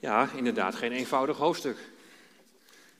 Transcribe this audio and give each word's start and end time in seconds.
Ja, 0.00 0.30
inderdaad, 0.36 0.74
geen 0.74 0.92
eenvoudig 0.92 1.36
hoofdstuk. 1.36 1.76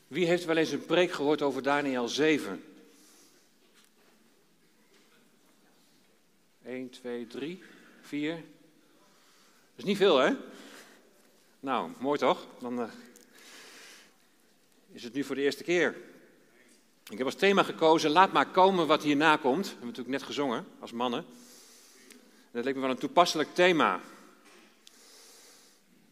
Wie 0.08 0.26
heeft 0.26 0.44
wel 0.44 0.56
eens 0.56 0.70
een 0.70 0.86
preek 0.86 1.12
gehoord 1.12 1.42
over 1.42 1.62
Daniel 1.62 2.08
7? 2.08 2.64
1, 6.64 6.90
2, 6.90 7.26
3, 7.26 7.62
4. 8.00 8.34
Dat 8.34 8.42
is 9.76 9.84
niet 9.84 9.96
veel, 9.96 10.18
hè? 10.18 10.32
Nou, 11.60 11.90
mooi 11.98 12.18
toch? 12.18 12.46
Dan 12.58 12.80
uh, 12.80 12.88
is 14.92 15.04
het 15.04 15.12
nu 15.12 15.24
voor 15.24 15.34
de 15.34 15.42
eerste 15.42 15.64
keer. 15.64 15.96
Ik 17.08 17.18
heb 17.18 17.26
als 17.26 17.34
thema 17.34 17.62
gekozen, 17.62 18.10
laat 18.10 18.32
maar 18.32 18.50
komen 18.50 18.86
wat 18.86 19.02
hierna 19.02 19.36
komt. 19.36 19.64
Dat 19.64 19.64
hebben 19.64 19.80
we 19.80 19.86
natuurlijk 19.86 20.18
net 20.18 20.22
gezongen, 20.22 20.66
als 20.78 20.92
mannen. 20.92 21.24
En 22.10 22.50
dat 22.52 22.64
leek 22.64 22.74
me 22.74 22.80
wel 22.80 22.90
een 22.90 22.98
toepasselijk 22.98 23.54
thema. 23.54 24.00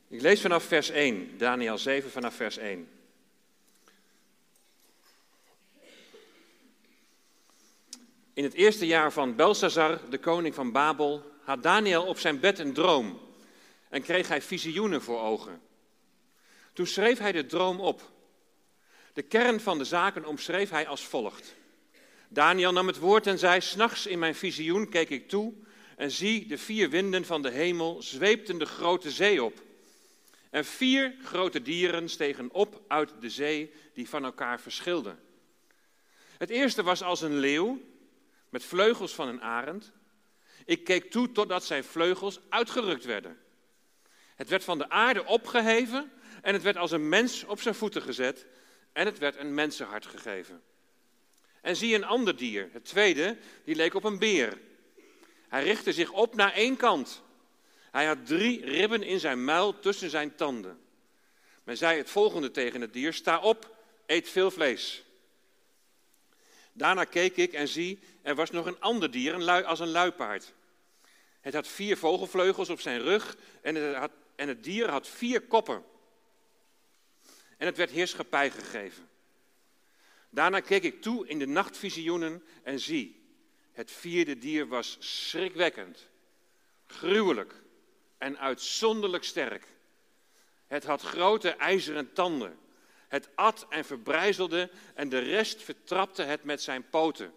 Ik 0.09 0.21
lees 0.21 0.41
vanaf 0.41 0.65
vers 0.65 0.91
1, 0.91 1.39
Daniel 1.39 1.79
7 1.79 2.11
vanaf 2.11 2.35
vers 2.35 2.57
1. 2.57 2.89
In 8.33 8.45
het 8.45 8.55
eerste 8.55 8.87
jaar 8.87 9.13
van 9.13 9.37
Belshazzar, 9.37 10.01
de 10.11 10.19
koning 10.19 10.55
van 10.55 10.73
Babel, 10.73 11.33
had 11.43 11.63
Daniel 11.63 12.05
op 12.05 12.19
zijn 12.19 12.41
bed 12.41 12.59
een 12.59 12.73
droom 12.73 13.21
en 13.89 14.03
kreeg 14.03 14.29
hij 14.29 14.43
visioenen 14.43 15.03
voor 15.03 15.21
ogen. 15.21 15.61
Toen 16.73 16.87
schreef 16.87 17.19
hij 17.19 17.33
de 17.33 17.47
droom 17.47 17.81
op. 17.81 18.11
De 19.13 19.23
kern 19.23 19.61
van 19.61 19.79
de 19.79 19.85
zaken 19.85 20.25
omschreef 20.25 20.71
hij 20.71 20.87
als 20.87 21.05
volgt. 21.05 21.55
Daniel 22.29 22.73
nam 22.73 22.87
het 22.87 22.99
woord 22.99 23.27
en 23.27 23.39
zei: 23.39 23.61
S'nachts 23.61 24.07
in 24.07 24.19
mijn 24.19 24.35
visioen 24.35 24.89
keek 24.89 25.11
ik 25.11 25.29
toe 25.29 25.53
en 25.97 26.11
zie 26.11 26.47
de 26.47 26.59
vier 26.59 26.91
winden 26.91 27.25
van 27.25 27.43
de 27.43 27.51
hemel 27.51 28.03
zweepten 28.03 28.59
de 28.59 28.67
grote 28.67 29.11
zee 29.11 29.43
op. 29.43 29.65
En 30.51 30.65
vier 30.65 31.15
grote 31.23 31.63
dieren 31.63 32.09
stegen 32.09 32.53
op 32.53 32.83
uit 32.89 33.13
de 33.21 33.31
zee 33.31 33.73
die 33.93 34.09
van 34.09 34.25
elkaar 34.25 34.61
verschilden. 34.61 35.21
Het 36.39 36.51
eerste 36.51 36.83
was 36.83 37.03
als 37.03 37.21
een 37.21 37.37
leeuw 37.37 37.81
met 38.49 38.65
vleugels 38.65 39.15
van 39.15 39.29
een 39.29 39.43
arend. 39.43 39.93
Ik 40.65 40.85
keek 40.85 41.11
toe 41.11 41.33
totdat 41.33 41.65
zijn 41.65 41.85
vleugels 41.85 42.41
uitgerukt 42.49 43.05
werden. 43.05 43.39
Het 44.35 44.49
werd 44.49 44.65
van 44.65 44.79
de 44.79 44.91
aarde 44.91 45.25
opgeheven 45.25 46.13
en 46.43 46.53
het 46.53 46.63
werd 46.63 46.77
als 46.77 46.91
een 46.91 47.09
mens 47.09 47.45
op 47.45 47.61
zijn 47.61 47.75
voeten 47.75 48.03
gezet 48.03 48.47
en 48.93 49.07
het 49.07 49.19
werd 49.19 49.37
een 49.37 49.55
mensenhart 49.55 50.07
gegeven. 50.07 50.63
En 51.61 51.77
zie 51.77 51.95
een 51.95 52.05
ander 52.05 52.37
dier, 52.37 52.69
het 52.73 52.85
tweede, 52.85 53.37
die 53.65 53.75
leek 53.75 53.95
op 53.95 54.05
een 54.05 54.19
beer. 54.19 54.59
Hij 55.49 55.63
richtte 55.63 55.93
zich 55.93 56.11
op 56.11 56.35
naar 56.35 56.53
één 56.53 56.77
kant. 56.77 57.23
Hij 57.97 58.07
had 58.07 58.27
drie 58.27 58.65
ribben 58.65 59.03
in 59.03 59.21
zijn 59.21 59.45
muil 59.45 59.79
tussen 59.79 60.11
zijn 60.11 60.35
tanden. 60.35 60.81
Men 61.65 61.77
zei 61.77 61.99
het 61.99 62.11
volgende 62.11 62.51
tegen 62.51 62.81
het 62.81 62.93
dier: 62.93 63.13
Sta 63.13 63.41
op, 63.41 63.77
eet 64.07 64.29
veel 64.29 64.51
vlees. 64.51 65.05
Daarna 66.73 67.05
keek 67.05 67.37
ik 67.37 67.53
en 67.53 67.69
zie, 67.69 67.99
er 68.23 68.35
was 68.35 68.51
nog 68.51 68.67
een 68.67 68.81
ander 68.81 69.11
dier, 69.11 69.39
lui, 69.39 69.65
als 69.65 69.81
een 69.81 69.91
luipaard. 69.91 70.55
Het 71.41 71.55
had 71.55 71.69
vier 71.69 71.97
vogelvleugels 71.97 72.69
op 72.69 72.81
zijn 72.81 73.01
rug 73.01 73.37
en 73.63 73.75
het, 73.75 73.97
had, 73.97 74.11
en 74.35 74.49
het 74.49 74.65
dier 74.65 74.91
had 74.91 75.09
vier 75.09 75.41
koppen. 75.41 75.85
En 77.57 77.67
het 77.67 77.77
werd 77.77 77.91
heerschappij 77.91 78.51
gegeven. 78.51 79.09
Daarna 80.31 80.61
keek 80.61 80.83
ik 80.83 81.03
toe 81.03 81.27
in 81.29 81.39
de 81.39 81.47
nachtvisioenen 81.47 82.45
en 82.63 82.81
zie, 82.81 83.25
het 83.73 83.91
vierde 83.91 84.39
dier 84.39 84.69
was 84.69 84.97
schrikwekkend, 85.01 86.09
gruwelijk 86.87 87.65
en 88.19 88.39
uitzonderlijk 88.39 89.25
sterk. 89.25 89.67
Het 90.67 90.85
had 90.85 91.03
grote 91.03 91.51
ijzeren 91.51 92.13
tanden. 92.13 92.59
Het 93.09 93.29
at 93.35 93.67
en 93.69 93.85
verbrijzelde 93.85 94.71
en 94.95 95.09
de 95.09 95.19
rest 95.19 95.63
vertrapte 95.63 96.23
het 96.23 96.45
met 96.45 96.63
zijn 96.63 96.89
poten. 96.91 97.35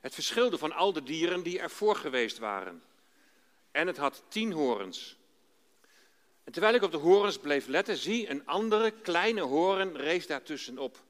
Het 0.00 0.14
verschilde 0.14 0.58
van 0.58 0.72
al 0.72 0.92
de 0.92 1.02
dieren 1.02 1.42
die 1.42 1.60
ervoor 1.60 1.96
geweest 1.96 2.38
waren. 2.38 2.82
En 3.70 3.86
het 3.86 3.96
had 3.96 4.22
tien 4.28 4.52
horens. 4.52 5.16
En 6.44 6.52
terwijl 6.52 6.74
ik 6.74 6.82
op 6.82 6.90
de 6.90 6.96
horens 6.96 7.38
bleef 7.38 7.66
letten, 7.66 7.96
zie 7.96 8.30
een 8.30 8.46
andere 8.46 8.90
kleine 8.90 9.40
horen 9.40 9.96
rees 9.96 10.26
daartussenop. 10.26 11.04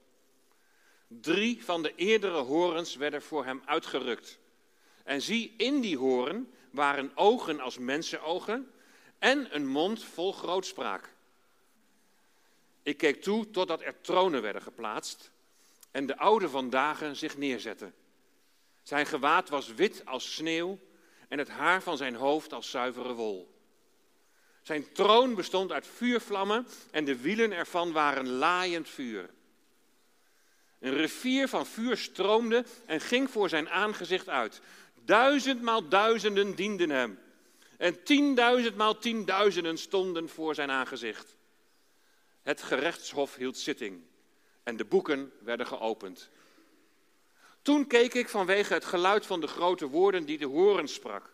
Drie 1.07 1.63
van 1.63 1.83
de 1.83 1.95
eerdere 1.95 2.37
horens 2.37 2.95
werden 2.95 3.21
voor 3.21 3.45
hem 3.45 3.61
uitgerukt. 3.65 4.39
En 5.03 5.21
zie, 5.21 5.53
in 5.57 5.81
die 5.81 5.97
horen 5.97 6.53
waren 6.71 7.11
ogen 7.15 7.59
als 7.59 7.77
mensenogen 7.77 8.71
en 9.19 9.55
een 9.55 9.67
mond 9.67 10.03
vol 10.03 10.33
grootspraak. 10.33 11.13
Ik 12.83 12.97
keek 12.97 13.21
toe 13.21 13.49
totdat 13.49 13.81
er 13.81 14.01
tronen 14.01 14.41
werden 14.41 14.61
geplaatst 14.61 15.31
en 15.91 16.05
de 16.05 16.17
oude 16.17 16.49
van 16.49 16.69
dagen 16.69 17.15
zich 17.15 17.37
neerzetten. 17.37 17.93
Zijn 18.83 19.05
gewaad 19.05 19.49
was 19.49 19.73
wit 19.73 20.05
als 20.05 20.33
sneeuw 20.33 20.79
en 21.27 21.37
het 21.37 21.49
haar 21.49 21.81
van 21.81 21.97
zijn 21.97 22.15
hoofd 22.15 22.53
als 22.53 22.69
zuivere 22.69 23.13
wol. 23.13 23.57
Zijn 24.61 24.91
troon 24.91 25.35
bestond 25.35 25.71
uit 25.71 25.87
vuurvlammen 25.87 26.67
en 26.91 27.05
de 27.05 27.21
wielen 27.21 27.51
ervan 27.51 27.91
waren 27.91 28.29
laaiend 28.29 28.89
vuur. 28.89 29.29
Een 30.79 30.93
rivier 30.93 31.47
van 31.47 31.65
vuur 31.65 31.97
stroomde 31.97 32.65
en 32.85 33.01
ging 33.01 33.29
voor 33.29 33.49
zijn 33.49 33.69
aangezicht 33.69 34.29
uit. 34.29 34.61
Duizendmaal 35.09 35.87
duizenden 35.87 36.55
dienden 36.55 36.89
hem. 36.89 37.19
En 37.77 38.03
tienduizendmaal 38.03 38.97
tienduizenden 38.97 39.77
stonden 39.77 40.29
voor 40.29 40.55
zijn 40.55 40.71
aangezicht. 40.71 41.37
Het 42.41 42.61
gerechtshof 42.61 43.35
hield 43.35 43.57
zitting 43.57 44.01
en 44.63 44.77
de 44.77 44.85
boeken 44.85 45.31
werden 45.41 45.67
geopend. 45.67 46.29
Toen 47.61 47.87
keek 47.87 48.13
ik 48.13 48.29
vanwege 48.29 48.73
het 48.73 48.85
geluid 48.85 49.25
van 49.25 49.41
de 49.41 49.47
grote 49.47 49.87
woorden 49.87 50.25
die 50.25 50.37
de 50.37 50.45
horen 50.45 50.87
sprak. 50.87 51.33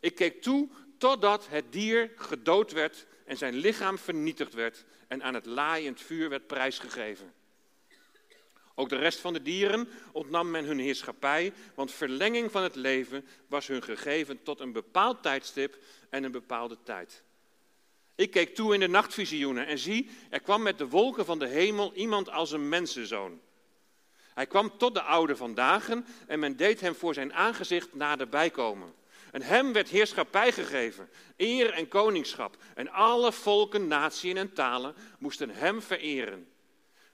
Ik 0.00 0.14
keek 0.14 0.42
toe 0.42 0.68
totdat 0.98 1.48
het 1.48 1.72
dier 1.72 2.10
gedood 2.16 2.72
werd 2.72 3.06
en 3.24 3.36
zijn 3.36 3.54
lichaam 3.54 3.98
vernietigd 3.98 4.54
werd 4.54 4.84
en 5.08 5.22
aan 5.22 5.34
het 5.34 5.46
laaiend 5.46 6.00
vuur 6.00 6.28
werd 6.28 6.46
prijsgegeven. 6.46 7.32
Ook 8.74 8.88
de 8.88 8.96
rest 8.96 9.18
van 9.18 9.32
de 9.32 9.42
dieren 9.42 9.88
ontnam 10.12 10.50
men 10.50 10.64
hun 10.64 10.78
heerschappij, 10.78 11.52
want 11.74 11.92
verlenging 11.92 12.50
van 12.50 12.62
het 12.62 12.74
leven 12.74 13.26
was 13.48 13.66
hun 13.66 13.82
gegeven 13.82 14.42
tot 14.42 14.60
een 14.60 14.72
bepaald 14.72 15.22
tijdstip 15.22 15.78
en 16.10 16.24
een 16.24 16.32
bepaalde 16.32 16.78
tijd. 16.82 17.22
Ik 18.14 18.30
keek 18.30 18.54
toe 18.54 18.74
in 18.74 18.80
de 18.80 18.88
nachtvisioenen 18.88 19.66
en 19.66 19.78
zie, 19.78 20.10
er 20.30 20.40
kwam 20.40 20.62
met 20.62 20.78
de 20.78 20.88
wolken 20.88 21.24
van 21.24 21.38
de 21.38 21.46
hemel 21.46 21.94
iemand 21.94 22.30
als 22.30 22.52
een 22.52 22.68
mensenzoon. 22.68 23.40
Hij 24.34 24.46
kwam 24.46 24.78
tot 24.78 24.94
de 24.94 25.02
oude 25.02 25.36
van 25.36 25.54
dagen 25.54 26.06
en 26.26 26.38
men 26.38 26.56
deed 26.56 26.80
hem 26.80 26.94
voor 26.94 27.14
zijn 27.14 27.32
aangezicht 27.32 27.94
naderbij 27.94 28.50
komen. 28.50 28.94
En 29.30 29.42
hem 29.42 29.72
werd 29.72 29.88
heerschappij 29.88 30.52
gegeven, 30.52 31.08
eer 31.36 31.70
en 31.70 31.88
koningschap. 31.88 32.56
En 32.74 32.88
alle 32.88 33.32
volken, 33.32 33.86
naties 33.86 34.34
en 34.34 34.52
talen 34.52 34.94
moesten 35.18 35.50
hem 35.50 35.82
vereren. 35.82 36.51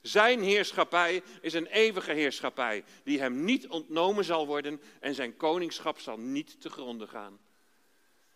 Zijn 0.03 0.43
heerschappij 0.43 1.23
is 1.41 1.55
een 1.55 1.67
eeuwige 1.67 2.13
heerschappij, 2.13 2.85
die 3.05 3.21
hem 3.21 3.45
niet 3.45 3.69
ontnomen 3.69 4.25
zal 4.25 4.47
worden 4.47 4.81
en 5.01 5.15
zijn 5.15 5.37
koningschap 5.37 5.99
zal 5.99 6.19
niet 6.19 6.61
te 6.61 6.71
gronden 6.71 7.09
gaan. 7.09 7.39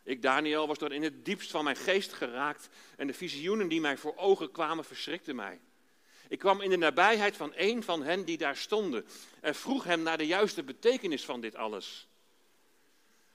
Ik, 0.02 0.22
Daniel, 0.22 0.66
was 0.66 0.78
door 0.78 0.92
in 0.92 1.02
het 1.02 1.24
diepst 1.24 1.50
van 1.50 1.64
mijn 1.64 1.76
geest 1.76 2.12
geraakt 2.12 2.68
en 2.96 3.06
de 3.06 3.14
visioenen 3.14 3.68
die 3.68 3.80
mij 3.80 3.96
voor 3.96 4.16
ogen 4.16 4.50
kwamen 4.50 4.84
verschrikten 4.84 5.36
mij. 5.36 5.60
Ik 6.28 6.38
kwam 6.38 6.60
in 6.60 6.70
de 6.70 6.76
nabijheid 6.76 7.36
van 7.36 7.52
een 7.56 7.82
van 7.82 8.02
hen 8.02 8.24
die 8.24 8.38
daar 8.38 8.56
stonden 8.56 9.06
en 9.40 9.54
vroeg 9.54 9.84
hem 9.84 10.02
naar 10.02 10.18
de 10.18 10.26
juiste 10.26 10.62
betekenis 10.62 11.24
van 11.24 11.40
dit 11.40 11.54
alles. 11.54 12.08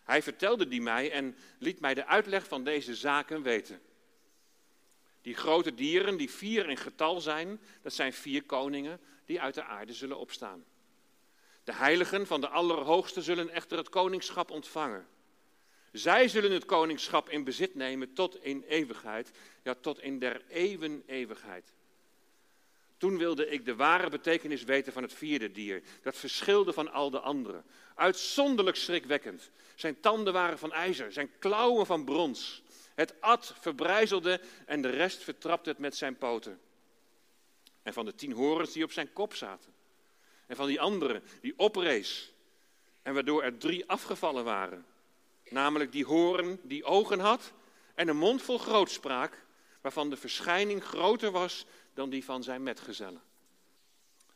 Hij 0.04 0.22
vertelde 0.22 0.68
die 0.68 0.82
mij 0.82 1.12
en 1.12 1.36
liet 1.60 1.80
mij 1.80 1.94
de 1.94 2.06
uitleg 2.06 2.48
van 2.48 2.64
deze 2.64 2.96
zaken 2.96 3.42
weten. 3.42 3.82
Die 5.28 5.36
grote 5.36 5.74
dieren 5.74 6.18
die 6.18 6.30
vier 6.30 6.70
in 6.70 6.78
getal 6.78 7.22
zijn, 7.22 7.60
dat 7.82 7.94
zijn 7.94 8.14
vier 8.14 8.44
koningen 8.44 9.00
die 9.26 9.42
uit 9.42 9.54
de 9.54 9.64
aarde 9.64 9.94
zullen 9.94 10.18
opstaan. 10.18 10.66
De 11.64 11.74
heiligen 11.74 12.28
van 12.28 12.42
de 12.42 12.48
Allerhoogste 12.48 13.22
zullen 13.22 13.50
echter 13.50 13.78
het 13.78 13.90
koningschap 13.90 14.52
ontvangen. 14.52 15.08
Zij 15.92 16.28
zullen 16.28 16.52
het 16.52 16.66
koningschap 16.66 17.30
in 17.30 17.44
bezit 17.44 17.76
nemen 17.76 18.14
tot 18.14 18.44
in 18.44 18.64
eeuwigheid, 18.68 19.32
ja 19.64 19.76
tot 19.76 20.02
in 20.02 20.20
der 20.20 20.42
eeuwen 20.50 21.04
eeuwigheid. 21.06 21.74
Toen 22.98 23.18
wilde 23.18 23.50
ik 23.50 23.66
de 23.66 23.76
ware 23.76 24.10
betekenis 24.10 24.64
weten 24.64 24.94
van 24.94 25.04
het 25.04 25.14
vierde 25.14 25.52
dier. 25.52 25.82
Dat 26.02 26.18
verschilde 26.18 26.74
van 26.74 26.92
al 26.92 27.10
de 27.10 27.20
anderen. 27.20 27.64
Uitzonderlijk 27.96 28.78
schrikwekkend. 28.78 29.50
Zijn 29.76 30.00
tanden 30.00 30.34
waren 30.34 30.60
van 30.60 30.74
ijzer, 30.74 31.12
zijn 31.12 31.30
klauwen 31.40 31.86
van 31.86 32.06
brons. 32.06 32.64
Het 32.98 33.22
at 33.22 33.54
verbrijzelde 33.60 34.42
en 34.66 34.82
de 34.82 34.90
rest 34.90 35.24
vertrapte 35.24 35.70
het 35.70 35.78
met 35.78 35.96
zijn 35.96 36.18
poten. 36.18 36.60
En 37.84 37.94
van 37.94 38.06
de 38.06 38.16
tien 38.16 38.32
horens 38.32 38.72
die 38.72 38.84
op 38.84 38.92
zijn 38.92 39.14
kop 39.14 39.34
zaten. 39.34 39.74
En 40.48 40.56
van 40.56 40.68
die 40.68 40.82
andere 40.82 41.22
die 41.42 41.54
oprees. 41.58 42.34
En 43.02 43.14
waardoor 43.14 43.44
er 43.44 43.58
drie 43.58 43.90
afgevallen 43.90 44.44
waren. 44.44 44.86
Namelijk 45.50 45.92
die 45.92 46.06
horen 46.06 46.60
die 46.64 46.84
ogen 46.84 47.20
had 47.20 47.54
en 47.96 48.08
een 48.08 48.18
mond 48.18 48.42
vol 48.42 48.58
grootspraak 48.58 49.46
waarvan 49.82 50.10
de 50.10 50.18
verschijning 50.18 50.84
groter 50.84 51.32
was 51.32 51.66
dan 51.94 52.10
die 52.10 52.24
van 52.24 52.44
zijn 52.44 52.64
metgezellen. 52.64 53.22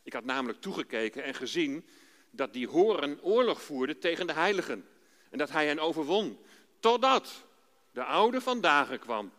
Ik 0.02 0.12
had 0.12 0.24
namelijk 0.24 0.60
toegekeken 0.60 1.24
en 1.24 1.34
gezien 1.34 1.86
dat 2.30 2.52
die 2.52 2.68
horen 2.68 3.22
oorlog 3.22 3.62
voerde 3.62 3.98
tegen 3.98 4.26
de 4.26 4.32
heiligen 4.32 4.88
en 5.30 5.38
dat 5.38 5.50
hij 5.50 5.66
hen 5.66 5.78
overwon, 5.78 6.38
totdat 6.80 7.44
de 7.92 8.04
oude 8.04 8.40
van 8.40 8.60
dagen 8.60 8.98
kwam, 8.98 9.32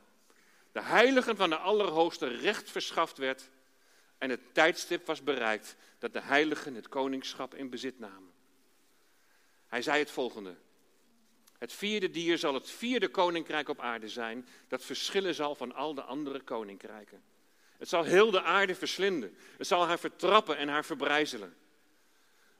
de 0.71 0.81
heiligen 0.81 1.35
van 1.35 1.50
de 1.50 1.57
Allerhoogste 1.57 2.27
recht 2.27 2.71
verschaft 2.71 3.17
werd 3.17 3.50
en 4.17 4.29
het 4.29 4.53
tijdstip 4.53 5.05
was 5.05 5.23
bereikt 5.23 5.75
dat 6.00 6.13
de 6.13 6.21
heiligen 6.21 6.75
het 6.75 6.89
koningschap 6.89 7.55
in 7.55 7.69
bezit 7.69 8.00
namen. 8.00 8.31
Hij 9.67 9.81
zei 9.81 10.00
het 10.00 10.11
volgende. 10.11 10.55
Het 11.57 11.73
vierde 11.73 12.09
dier 12.09 12.38
zal 12.38 12.53
het 12.53 12.69
vierde 12.69 13.07
koninkrijk 13.09 13.69
op 13.69 13.79
aarde 13.79 14.09
zijn, 14.09 14.47
dat 14.67 14.83
verschillen 14.83 15.35
zal 15.35 15.56
van 15.56 15.73
al 15.73 15.94
de 15.94 16.01
andere 16.01 16.41
koninkrijken. 16.41 17.23
Het 17.77 17.89
zal 17.89 18.03
heel 18.03 18.31
de 18.31 18.41
aarde 18.41 18.75
verslinden. 18.75 19.38
Het 19.57 19.67
zal 19.67 19.85
haar 19.85 19.99
vertrappen 19.99 20.57
en 20.57 20.67
haar 20.67 20.85
verbrijzelen. 20.85 21.56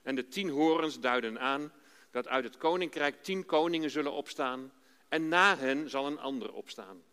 En 0.02 0.16
de 0.16 0.28
tien 0.28 0.50
horens 0.50 1.00
duiden 1.00 1.40
aan 1.40 1.74
dat 2.12 2.28
uit 2.28 2.44
het 2.44 2.58
koninkrijk 2.58 3.24
tien 3.24 3.46
koningen 3.46 3.90
zullen 3.90 4.12
opstaan 4.12 4.72
en 5.14 5.28
na 5.28 5.58
hen 5.58 5.90
zal 5.90 6.06
een 6.06 6.20
ander 6.20 6.54
opstaan. 6.54 7.04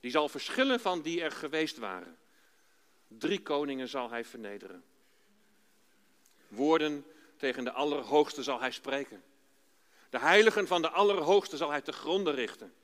Die 0.00 0.10
zal 0.10 0.28
verschillen 0.28 0.80
van 0.80 1.02
die 1.02 1.22
er 1.22 1.30
geweest 1.30 1.78
waren. 1.78 2.18
Drie 3.06 3.42
koningen 3.42 3.88
zal 3.88 4.10
hij 4.10 4.24
vernederen. 4.24 4.84
Woorden 6.48 7.04
tegen 7.36 7.64
de 7.64 7.72
Allerhoogste 7.72 8.42
zal 8.42 8.60
hij 8.60 8.70
spreken. 8.70 9.24
De 10.10 10.18
heiligen 10.18 10.66
van 10.66 10.82
de 10.82 10.88
Allerhoogste 10.88 11.56
zal 11.56 11.70
hij 11.70 11.80
te 11.80 11.92
gronden 11.92 12.34
richten. 12.34 12.74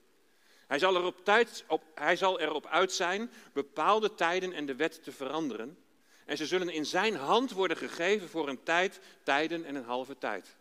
Hij 0.66 0.78
zal, 0.78 0.94
er 0.94 1.04
op 1.04 1.22
op, 1.66 1.82
hij 1.94 2.16
zal 2.16 2.40
erop 2.40 2.66
uit 2.66 2.92
zijn 2.92 3.30
bepaalde 3.52 4.14
tijden 4.14 4.52
en 4.52 4.66
de 4.66 4.74
wet 4.74 5.02
te 5.02 5.12
veranderen. 5.12 5.78
En 6.24 6.36
ze 6.36 6.46
zullen 6.46 6.68
in 6.68 6.86
zijn 6.86 7.14
hand 7.14 7.50
worden 7.50 7.76
gegeven 7.76 8.28
voor 8.28 8.48
een 8.48 8.62
tijd, 8.62 9.00
tijden 9.22 9.64
en 9.64 9.74
een 9.74 9.84
halve 9.84 10.18
tijd. 10.18 10.56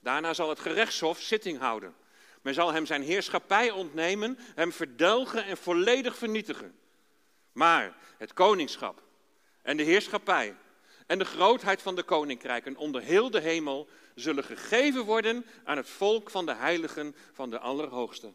Daarna 0.00 0.34
zal 0.34 0.48
het 0.48 0.60
gerechtshof 0.60 1.20
zitting 1.20 1.58
houden. 1.58 1.94
Men 2.42 2.54
zal 2.54 2.72
hem 2.72 2.86
zijn 2.86 3.02
heerschappij 3.02 3.70
ontnemen, 3.70 4.38
hem 4.54 4.72
verdelgen 4.72 5.44
en 5.44 5.56
volledig 5.56 6.16
vernietigen. 6.16 6.78
Maar 7.52 7.96
het 8.18 8.32
koningschap 8.32 9.02
en 9.62 9.76
de 9.76 9.82
heerschappij 9.82 10.56
en 11.06 11.18
de 11.18 11.24
grootheid 11.24 11.82
van 11.82 11.94
de 11.94 12.02
koninkrijken 12.02 12.76
onder 12.76 13.02
heel 13.02 13.30
de 13.30 13.40
hemel 13.40 13.88
zullen 14.14 14.44
gegeven 14.44 15.04
worden 15.04 15.46
aan 15.64 15.76
het 15.76 15.88
volk 15.88 16.30
van 16.30 16.46
de 16.46 16.54
heiligen 16.54 17.14
van 17.32 17.50
de 17.50 17.58
Allerhoogste. 17.58 18.32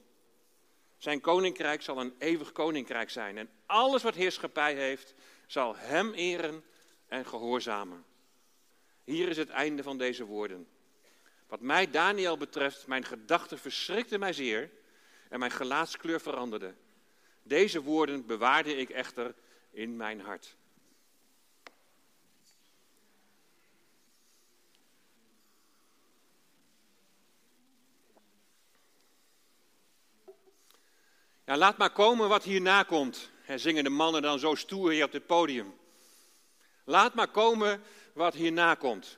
Zijn 0.97 1.21
koninkrijk 1.21 1.81
zal 1.81 1.99
een 1.99 2.15
eeuwig 2.17 2.51
koninkrijk 2.51 3.09
zijn 3.09 3.37
en 3.37 3.49
alles 3.65 4.03
wat 4.03 4.15
heerschappij 4.15 4.75
heeft, 4.75 5.13
zal 5.47 5.75
hem 5.75 6.13
eren 6.13 6.63
en 7.07 7.25
gehoorzamen. 7.25 8.05
Hier 9.03 9.29
is 9.29 9.37
het 9.37 9.49
einde 9.49 9.83
van 9.83 9.97
deze 9.97 10.25
woorden. 10.25 10.67
Wat 11.47 11.59
mij, 11.59 11.91
Daniel, 11.91 12.37
betreft, 12.37 12.87
mijn 12.87 13.05
gedachten 13.05 13.59
verschrikten 13.59 14.19
mij 14.19 14.33
zeer 14.33 14.69
en 15.29 15.39
mijn 15.39 15.51
gelaatskleur 15.51 16.21
veranderde. 16.21 16.73
Deze 17.43 17.81
woorden 17.81 18.25
bewaarde 18.25 18.77
ik 18.77 18.89
echter 18.89 19.33
in 19.71 19.95
mijn 19.95 20.21
hart. 20.21 20.55
Ja, 31.45 31.57
laat 31.57 31.77
maar 31.77 31.91
komen 31.91 32.29
wat 32.29 32.43
hierna 32.43 32.83
komt, 32.83 33.29
zingen 33.55 33.83
de 33.83 33.89
mannen 33.89 34.21
dan 34.21 34.39
zo 34.39 34.55
stoer 34.55 34.91
hier 34.91 35.05
op 35.05 35.11
het 35.11 35.25
podium. 35.25 35.75
Laat 36.83 37.13
maar 37.13 37.27
komen 37.27 37.83
wat 38.13 38.33
hierna 38.33 38.75
komt. 38.75 39.17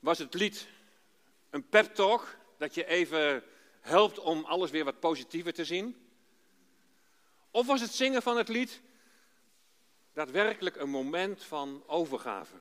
Was 0.00 0.18
het 0.18 0.34
lied 0.34 0.68
een 1.50 1.68
pep 1.68 1.94
talk, 1.94 2.36
dat 2.56 2.74
je 2.74 2.86
even 2.86 3.44
helpt 3.80 4.18
om 4.18 4.44
alles 4.44 4.70
weer 4.70 4.84
wat 4.84 5.00
positiever 5.00 5.52
te 5.52 5.64
zien? 5.64 6.08
Of 7.50 7.66
was 7.66 7.80
het 7.80 7.94
zingen 7.94 8.22
van 8.22 8.36
het 8.36 8.48
lied 8.48 8.80
daadwerkelijk 10.12 10.76
een 10.76 10.90
moment 10.90 11.44
van 11.44 11.82
overgave? 11.86 12.56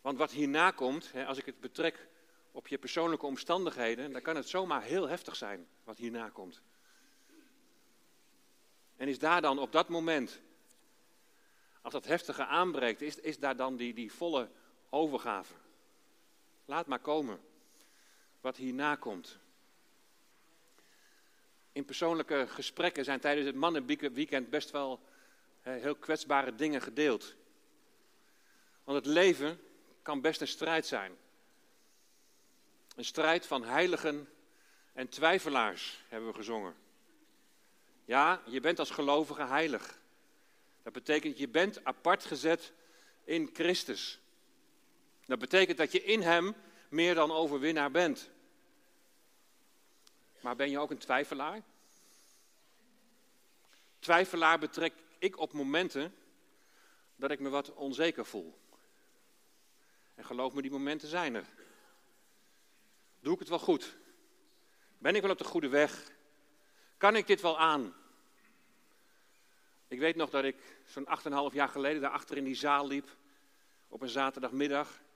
Want 0.00 0.18
wat 0.18 0.30
hierna 0.30 0.70
komt, 0.70 1.10
als 1.26 1.38
ik 1.38 1.46
het 1.46 1.60
betrek 1.60 2.08
op 2.52 2.68
je 2.68 2.78
persoonlijke 2.78 3.26
omstandigheden, 3.26 4.12
dan 4.12 4.22
kan 4.22 4.36
het 4.36 4.48
zomaar 4.48 4.82
heel 4.82 5.08
heftig 5.08 5.36
zijn 5.36 5.68
wat 5.84 5.98
hierna 5.98 6.28
komt. 6.28 6.62
En 8.96 9.08
is 9.08 9.18
daar 9.18 9.40
dan 9.40 9.58
op 9.58 9.72
dat 9.72 9.88
moment, 9.88 10.40
als 11.82 11.92
dat 11.92 12.04
heftige 12.04 12.46
aanbreekt, 12.46 13.02
is, 13.02 13.16
is 13.16 13.38
daar 13.38 13.56
dan 13.56 13.76
die, 13.76 13.94
die 13.94 14.12
volle 14.12 14.50
overgave? 14.90 15.54
Laat 16.64 16.86
maar 16.86 16.98
komen 16.98 17.40
wat 18.40 18.56
hierna 18.56 18.96
komt. 18.96 19.38
In 21.72 21.84
persoonlijke 21.84 22.46
gesprekken 22.48 23.04
zijn 23.04 23.20
tijdens 23.20 23.46
het 23.46 23.56
mannenweekend 23.56 24.50
best 24.50 24.70
wel 24.70 25.00
heel 25.62 25.94
kwetsbare 25.94 26.54
dingen 26.54 26.82
gedeeld. 26.82 27.34
Want 28.84 29.04
het 29.04 29.14
leven 29.14 29.60
kan 30.02 30.20
best 30.20 30.40
een 30.40 30.48
strijd 30.48 30.86
zijn. 30.86 31.16
Een 32.96 33.04
strijd 33.04 33.46
van 33.46 33.64
heiligen 33.64 34.28
en 34.92 35.08
twijfelaars, 35.08 36.02
hebben 36.08 36.28
we 36.28 36.34
gezongen. 36.34 36.74
Ja, 38.04 38.42
je 38.46 38.60
bent 38.60 38.78
als 38.78 38.90
gelovige 38.90 39.44
heilig. 39.44 39.98
Dat 40.82 40.92
betekent, 40.92 41.38
je 41.38 41.48
bent 41.48 41.84
apart 41.84 42.24
gezet 42.24 42.72
in 43.24 43.50
Christus. 43.52 44.19
Dat 45.30 45.38
betekent 45.38 45.78
dat 45.78 45.92
je 45.92 46.04
in 46.04 46.22
Hem 46.22 46.54
meer 46.88 47.14
dan 47.14 47.30
overwinnaar 47.30 47.90
bent. 47.90 48.30
Maar 50.40 50.56
ben 50.56 50.70
je 50.70 50.78
ook 50.78 50.90
een 50.90 50.98
twijfelaar? 50.98 51.62
Twijfelaar 53.98 54.58
betrek 54.58 54.92
ik 55.18 55.38
op 55.38 55.52
momenten 55.52 56.14
dat 57.16 57.30
ik 57.30 57.40
me 57.40 57.48
wat 57.48 57.74
onzeker 57.74 58.26
voel. 58.26 58.58
En 60.14 60.24
geloof 60.24 60.52
me, 60.52 60.62
die 60.62 60.70
momenten 60.70 61.08
zijn 61.08 61.34
er. 61.34 61.46
Doe 63.20 63.32
ik 63.32 63.38
het 63.38 63.48
wel 63.48 63.58
goed? 63.58 63.96
Ben 64.98 65.14
ik 65.14 65.22
wel 65.22 65.30
op 65.30 65.38
de 65.38 65.44
goede 65.44 65.68
weg? 65.68 66.10
Kan 66.96 67.16
ik 67.16 67.26
dit 67.26 67.40
wel 67.40 67.58
aan? 67.58 67.94
Ik 69.88 69.98
weet 69.98 70.16
nog 70.16 70.30
dat 70.30 70.44
ik 70.44 70.56
zo'n 70.86 71.08
8,5 71.50 71.54
jaar 71.54 71.68
geleden 71.68 72.00
daar 72.00 72.10
achter 72.10 72.36
in 72.36 72.44
die 72.44 72.54
zaal 72.54 72.86
liep. 72.86 73.16
Op 73.88 74.00
een 74.00 74.08
zaterdagmiddag. 74.08 75.08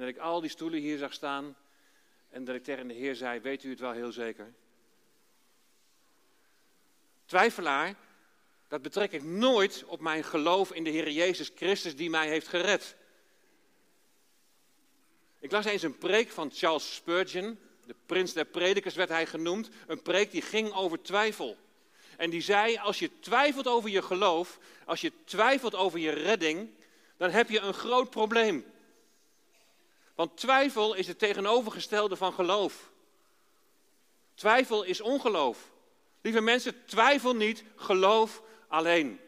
Dat 0.00 0.08
ik 0.08 0.18
al 0.18 0.40
die 0.40 0.50
stoelen 0.50 0.80
hier 0.80 0.98
zag 0.98 1.12
staan. 1.12 1.56
En 2.28 2.44
dat 2.44 2.54
ik 2.54 2.64
tegen 2.64 2.88
de 2.88 2.94
Heer 2.94 3.14
zei: 3.14 3.40
Weet 3.40 3.64
u 3.64 3.70
het 3.70 3.80
wel 3.80 3.92
heel 3.92 4.12
zeker? 4.12 4.52
Twijfelaar, 7.24 7.94
dat 8.68 8.82
betrek 8.82 9.12
ik 9.12 9.22
nooit 9.22 9.84
op 9.86 10.00
mijn 10.00 10.24
geloof 10.24 10.72
in 10.72 10.84
de 10.84 10.90
Heer 10.90 11.10
Jezus 11.10 11.50
Christus 11.54 11.96
die 11.96 12.10
mij 12.10 12.28
heeft 12.28 12.48
gered. 12.48 12.96
Ik 15.38 15.50
las 15.50 15.64
eens 15.64 15.82
een 15.82 15.98
preek 15.98 16.30
van 16.30 16.50
Charles 16.52 16.94
Spurgeon, 16.94 17.58
de 17.86 17.94
prins 18.06 18.32
der 18.32 18.44
predikers 18.44 18.94
werd 18.94 19.08
hij 19.08 19.26
genoemd. 19.26 19.68
Een 19.86 20.02
preek 20.02 20.30
die 20.30 20.42
ging 20.42 20.72
over 20.72 21.02
twijfel. 21.02 21.56
En 22.16 22.30
die 22.30 22.42
zei, 22.42 22.76
als 22.76 22.98
je 22.98 23.18
twijfelt 23.18 23.66
over 23.66 23.90
je 23.90 24.02
geloof, 24.02 24.58
als 24.84 25.00
je 25.00 25.12
twijfelt 25.24 25.74
over 25.74 25.98
je 25.98 26.10
redding, 26.10 26.70
dan 27.16 27.30
heb 27.30 27.50
je 27.50 27.60
een 27.60 27.74
groot 27.74 28.10
probleem. 28.10 28.64
Want 30.14 30.36
twijfel 30.36 30.94
is 30.94 31.06
het 31.06 31.18
tegenovergestelde 31.18 32.16
van 32.16 32.32
geloof. 32.32 32.90
Twijfel 34.34 34.82
is 34.82 35.00
ongeloof. 35.00 35.70
Lieve 36.20 36.40
mensen, 36.40 36.84
twijfel 36.86 37.34
niet, 37.34 37.64
geloof 37.76 38.42
alleen. 38.68 39.20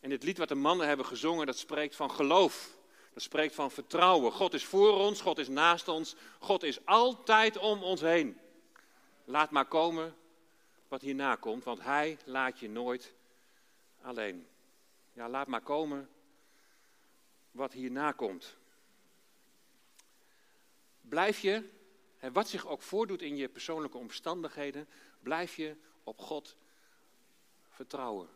En 0.00 0.10
dit 0.10 0.22
lied 0.22 0.38
wat 0.38 0.48
de 0.48 0.54
mannen 0.54 0.86
hebben 0.86 1.06
gezongen, 1.06 1.46
dat 1.46 1.58
spreekt 1.58 1.96
van 1.96 2.10
geloof. 2.10 2.76
Dat 3.12 3.22
spreekt 3.22 3.54
van 3.54 3.70
vertrouwen. 3.70 4.32
God 4.32 4.54
is 4.54 4.64
voor 4.64 4.92
ons, 4.92 5.20
God 5.20 5.38
is 5.38 5.48
naast 5.48 5.88
ons, 5.88 6.14
God 6.38 6.62
is 6.62 6.86
altijd 6.86 7.56
om 7.56 7.82
ons 7.82 8.00
heen. 8.00 8.40
Laat 9.24 9.50
maar 9.50 9.66
komen 9.66 10.16
wat 10.88 11.00
hierna 11.00 11.34
komt, 11.34 11.64
want 11.64 11.80
Hij 11.80 12.18
laat 12.24 12.58
je 12.58 12.68
nooit 12.68 13.12
alleen. 14.02 14.46
Ja, 15.12 15.28
laat 15.28 15.46
maar 15.46 15.60
komen 15.60 16.08
wat 17.54 17.72
hierna 17.72 18.12
komt. 18.12 18.56
Blijf 21.00 21.40
je, 21.40 21.70
wat 22.32 22.48
zich 22.48 22.66
ook 22.66 22.82
voordoet 22.82 23.22
in 23.22 23.36
je 23.36 23.48
persoonlijke 23.48 23.98
omstandigheden, 23.98 24.88
blijf 25.20 25.56
je 25.56 25.76
op 26.04 26.18
God 26.18 26.56
vertrouwen. 27.68 28.28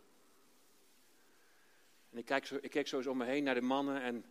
En 2.11 2.19
ik 2.19 2.25
kijk, 2.25 2.47
zo, 2.47 2.59
ik 2.61 2.71
kijk 2.71 2.89
zo 2.89 2.97
eens 2.97 3.07
om 3.07 3.17
me 3.17 3.25
heen 3.25 3.45
naar 3.45 3.55
de 3.55 3.61
mannen 3.61 4.03
en 4.03 4.25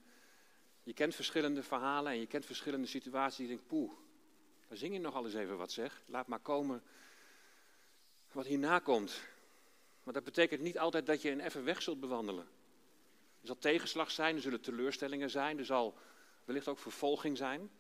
je 0.84 0.94
kent 0.94 1.16
verschillende 1.16 1.64
verhalen 1.64 2.12
en 2.12 2.20
je 2.20 2.28
kent 2.28 2.46
verschillende 2.46 2.88
situaties. 2.88 3.38
Je 3.38 3.48
denkt, 3.48 3.68
poeh, 3.68 3.92
Dan 4.68 4.78
zing 4.78 4.94
je 4.94 5.00
nog 5.00 5.24
eens 5.24 5.34
even 5.34 5.58
wat 5.58 5.72
zeg. 5.72 6.02
Laat 6.06 6.28
maar 6.28 6.40
komen 6.40 6.84
wat 8.32 8.46
hierna 8.46 8.80
komt. 8.80 9.22
Maar 10.04 10.14
dat 10.14 10.24
betekent 10.24 10.62
niet 10.62 10.80
altijd 10.80 11.06
dat 11.06 11.22
je 11.22 11.32
een 11.32 11.42
effe 11.42 11.62
weg 11.62 11.82
zult 11.82 12.00
bewandelen. 12.00 12.48
Er 13.42 13.48
zal 13.48 13.58
tegenslag 13.58 14.12
zijn, 14.12 14.36
er 14.36 14.42
zullen 14.42 14.62
teleurstellingen 14.62 15.30
zijn, 15.30 15.58
er 15.58 15.66
zal 15.66 15.98
wellicht 16.46 16.68
ook 16.68 16.80
vervolging 16.80 17.38
zijn. 17.38 17.72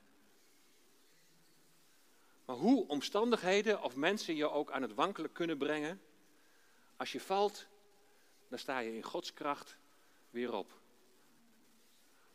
Maar 2.45 2.55
hoe 2.55 2.87
omstandigheden 2.87 3.81
of 3.81 3.95
mensen 3.95 4.35
je 4.35 4.49
ook 4.49 4.71
aan 4.71 4.81
het 4.81 4.93
wankelen 4.93 5.31
kunnen 5.31 5.57
brengen, 5.57 6.01
als 6.97 7.11
je 7.11 7.19
valt, 7.19 7.67
dan 8.47 8.59
sta 8.59 8.79
je 8.79 8.95
in 8.95 9.03
Gods 9.03 9.33
kracht 9.33 9.77
weer 10.29 10.53
op. 10.53 10.79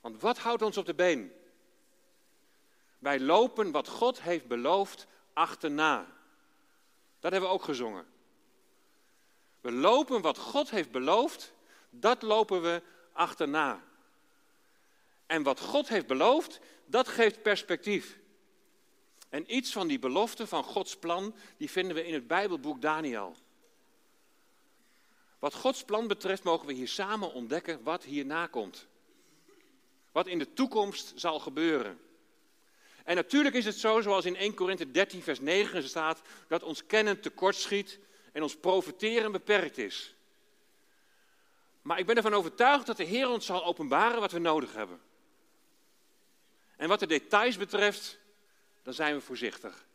Want 0.00 0.20
wat 0.20 0.38
houdt 0.38 0.62
ons 0.62 0.76
op 0.76 0.86
de 0.86 0.94
been? 0.94 1.32
Wij 2.98 3.20
lopen 3.20 3.70
wat 3.70 3.88
God 3.88 4.22
heeft 4.22 4.46
beloofd 4.46 5.06
achterna. 5.32 6.06
Dat 7.18 7.32
hebben 7.32 7.50
we 7.50 7.56
ook 7.56 7.62
gezongen. 7.62 8.06
We 9.60 9.72
lopen 9.72 10.20
wat 10.20 10.38
God 10.38 10.70
heeft 10.70 10.90
beloofd, 10.90 11.52
dat 11.90 12.22
lopen 12.22 12.62
we 12.62 12.82
achterna. 13.12 13.82
En 15.26 15.42
wat 15.42 15.60
God 15.60 15.88
heeft 15.88 16.06
beloofd, 16.06 16.60
dat 16.86 17.08
geeft 17.08 17.42
perspectief. 17.42 18.18
En 19.28 19.56
iets 19.56 19.72
van 19.72 19.88
die 19.88 19.98
belofte 19.98 20.46
van 20.46 20.64
Gods 20.64 20.96
plan, 20.96 21.34
die 21.56 21.70
vinden 21.70 21.94
we 21.94 22.06
in 22.06 22.14
het 22.14 22.26
Bijbelboek 22.26 22.82
Daniel. 22.82 23.36
Wat 25.38 25.54
Gods 25.54 25.84
plan 25.84 26.06
betreft 26.06 26.42
mogen 26.42 26.66
we 26.66 26.72
hier 26.72 26.88
samen 26.88 27.32
ontdekken 27.32 27.82
wat 27.82 28.04
hierna 28.04 28.46
komt. 28.46 28.86
Wat 30.12 30.26
in 30.26 30.38
de 30.38 30.52
toekomst 30.52 31.12
zal 31.14 31.40
gebeuren. 31.40 32.00
En 33.04 33.14
natuurlijk 33.16 33.54
is 33.54 33.64
het 33.64 33.78
zo, 33.78 34.00
zoals 34.00 34.24
in 34.24 34.36
1 34.36 34.54
Korinthe 34.54 34.90
13, 34.90 35.22
vers 35.22 35.40
9 35.40 35.88
staat, 35.88 36.20
dat 36.48 36.62
ons 36.62 36.86
kennen 36.86 37.20
tekortschiet 37.20 37.98
en 38.32 38.42
ons 38.42 38.56
profiteren 38.56 39.32
beperkt 39.32 39.78
is. 39.78 40.14
Maar 41.82 41.98
ik 41.98 42.06
ben 42.06 42.16
ervan 42.16 42.34
overtuigd 42.34 42.86
dat 42.86 42.96
de 42.96 43.04
Heer 43.04 43.28
ons 43.28 43.46
zal 43.46 43.64
openbaren 43.64 44.20
wat 44.20 44.32
we 44.32 44.38
nodig 44.38 44.72
hebben. 44.72 45.00
En 46.76 46.88
wat 46.88 47.00
de 47.00 47.06
details 47.06 47.56
betreft, 47.56 48.18
dan 48.82 48.94
zijn 48.94 49.14
we 49.14 49.20
voorzichtig. 49.20 49.86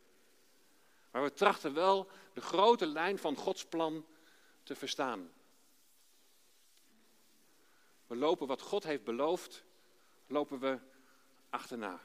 Maar 1.11 1.23
we 1.23 1.33
trachten 1.33 1.73
wel 1.73 2.09
de 2.33 2.41
grote 2.41 2.85
lijn 2.85 3.17
van 3.17 3.35
Gods 3.35 3.65
plan 3.65 4.05
te 4.63 4.75
verstaan. 4.75 5.31
We 8.07 8.15
lopen 8.15 8.47
wat 8.47 8.61
God 8.61 8.83
heeft 8.83 9.03
beloofd, 9.03 9.63
lopen 10.27 10.59
we 10.59 10.79
achterna. 11.49 11.99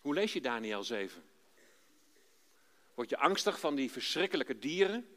Hoe 0.00 0.14
lees 0.14 0.32
je 0.32 0.40
Daniel 0.40 0.84
7? 0.84 1.24
Word 2.94 3.10
je 3.10 3.18
angstig 3.18 3.60
van 3.60 3.74
die 3.74 3.90
verschrikkelijke 3.90 4.58
dieren? 4.58 5.08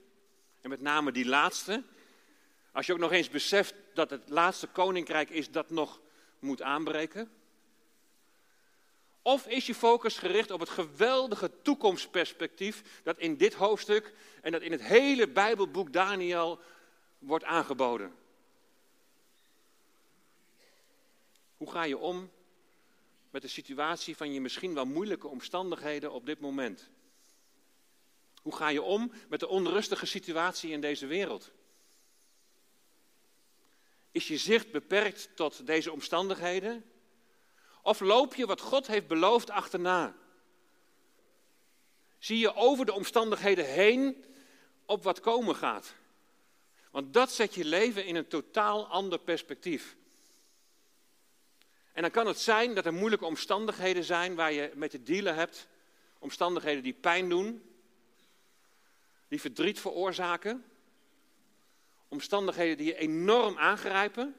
En 0.62 0.70
met 0.70 0.82
name 0.82 1.12
die 1.12 1.26
laatste. 1.26 1.84
Als 2.72 2.86
je 2.86 2.94
ook 2.94 3.00
nog 3.00 3.12
eens 3.12 3.30
beseft 3.30 3.74
dat 3.94 4.10
het 4.10 4.30
laatste 4.30 4.68
koninkrijk 4.68 5.30
is 5.30 5.52
dat 5.52 5.70
nog 5.70 6.02
moet 6.40 6.62
aanbreken. 6.62 7.32
Of 9.22 9.48
is 9.48 9.66
je 9.66 9.76
focus 9.76 10.18
gericht 10.18 10.52
op 10.52 10.60
het 10.60 10.70
geweldige 10.70 11.52
toekomstperspectief 11.62 13.02
dat 13.04 13.18
in 13.18 13.38
dit 13.38 13.54
hoofdstuk 13.54 14.14
en 14.42 14.52
dat 14.52 14.62
in 14.62 14.72
het 14.72 14.84
hele 14.84 15.28
Bijbelboek 15.28 15.94
Daniel 15.94 16.60
wordt 17.20 17.46
aangeboden? 17.46 18.16
Hoe 21.58 21.72
ga 21.72 21.84
je 21.84 21.98
om 21.98 22.32
met 23.30 23.42
de 23.42 23.48
situatie 23.48 24.18
van 24.18 24.34
je 24.34 24.42
misschien 24.42 24.74
wel 24.74 24.86
moeilijke 24.86 25.28
omstandigheden 25.28 26.12
op 26.12 26.26
dit 26.26 26.40
moment? 26.40 26.90
Hoe 28.42 28.56
ga 28.56 28.70
je 28.70 28.82
om 28.82 29.12
met 29.30 29.40
de 29.40 29.48
onrustige 29.48 30.06
situatie 30.06 30.72
in 30.72 30.82
deze 30.82 31.08
wereld? 31.08 31.52
Is 34.12 34.28
je 34.28 34.38
zicht 34.38 34.72
beperkt 34.72 35.30
tot 35.36 35.66
deze 35.66 35.92
omstandigheden? 35.92 36.86
Of 37.82 38.00
loop 38.00 38.36
je 38.36 38.46
wat 38.46 38.62
God 38.62 38.88
heeft 38.88 39.08
beloofd 39.08 39.50
achterna? 39.50 40.16
Zie 42.20 42.38
je 42.38 42.56
over 42.56 42.86
de 42.86 42.94
omstandigheden 42.94 43.66
heen 43.66 44.26
op 44.86 45.04
wat 45.04 45.20
komen 45.20 45.56
gaat? 45.56 45.94
Want 46.92 47.14
dat 47.14 47.32
zet 47.32 47.54
je 47.54 47.66
leven 47.66 48.06
in 48.06 48.16
een 48.16 48.28
totaal 48.28 48.88
ander 48.88 49.20
perspectief. 49.20 49.96
En 51.94 52.02
dan 52.02 52.12
kan 52.12 52.28
het 52.28 52.40
zijn 52.40 52.76
dat 52.76 52.86
er 52.86 52.94
moeilijke 52.94 53.26
omstandigheden 53.26 54.04
zijn 54.04 54.36
waar 54.36 54.52
je 54.52 54.72
met 54.76 54.92
te 54.92 55.04
dealen 55.04 55.36
hebt. 55.36 55.68
Omstandigheden 56.20 56.84
die 56.84 56.94
pijn 56.94 57.30
doen, 57.30 57.76
die 59.28 59.42
verdriet 59.42 59.80
veroorzaken. 59.80 60.71
Omstandigheden 62.12 62.78
die 62.78 62.86
je 62.86 62.98
enorm 62.98 63.58
aangrijpen. 63.58 64.36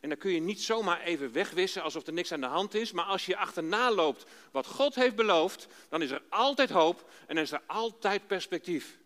En 0.00 0.08
dan 0.08 0.18
kun 0.18 0.32
je 0.32 0.40
niet 0.40 0.62
zomaar 0.62 1.00
even 1.00 1.32
wegwissen 1.32 1.82
alsof 1.82 2.06
er 2.06 2.12
niks 2.12 2.32
aan 2.32 2.40
de 2.40 2.46
hand 2.46 2.74
is. 2.74 2.92
Maar 2.92 3.04
als 3.04 3.26
je 3.26 3.36
achterna 3.36 3.92
loopt 3.92 4.24
wat 4.50 4.66
God 4.66 4.94
heeft 4.94 5.14
beloofd, 5.14 5.66
dan 5.88 6.02
is 6.02 6.10
er 6.10 6.22
altijd 6.28 6.70
hoop 6.70 7.10
en 7.26 7.36
is 7.36 7.52
er 7.52 7.62
altijd 7.66 8.26
perspectief. 8.26 8.98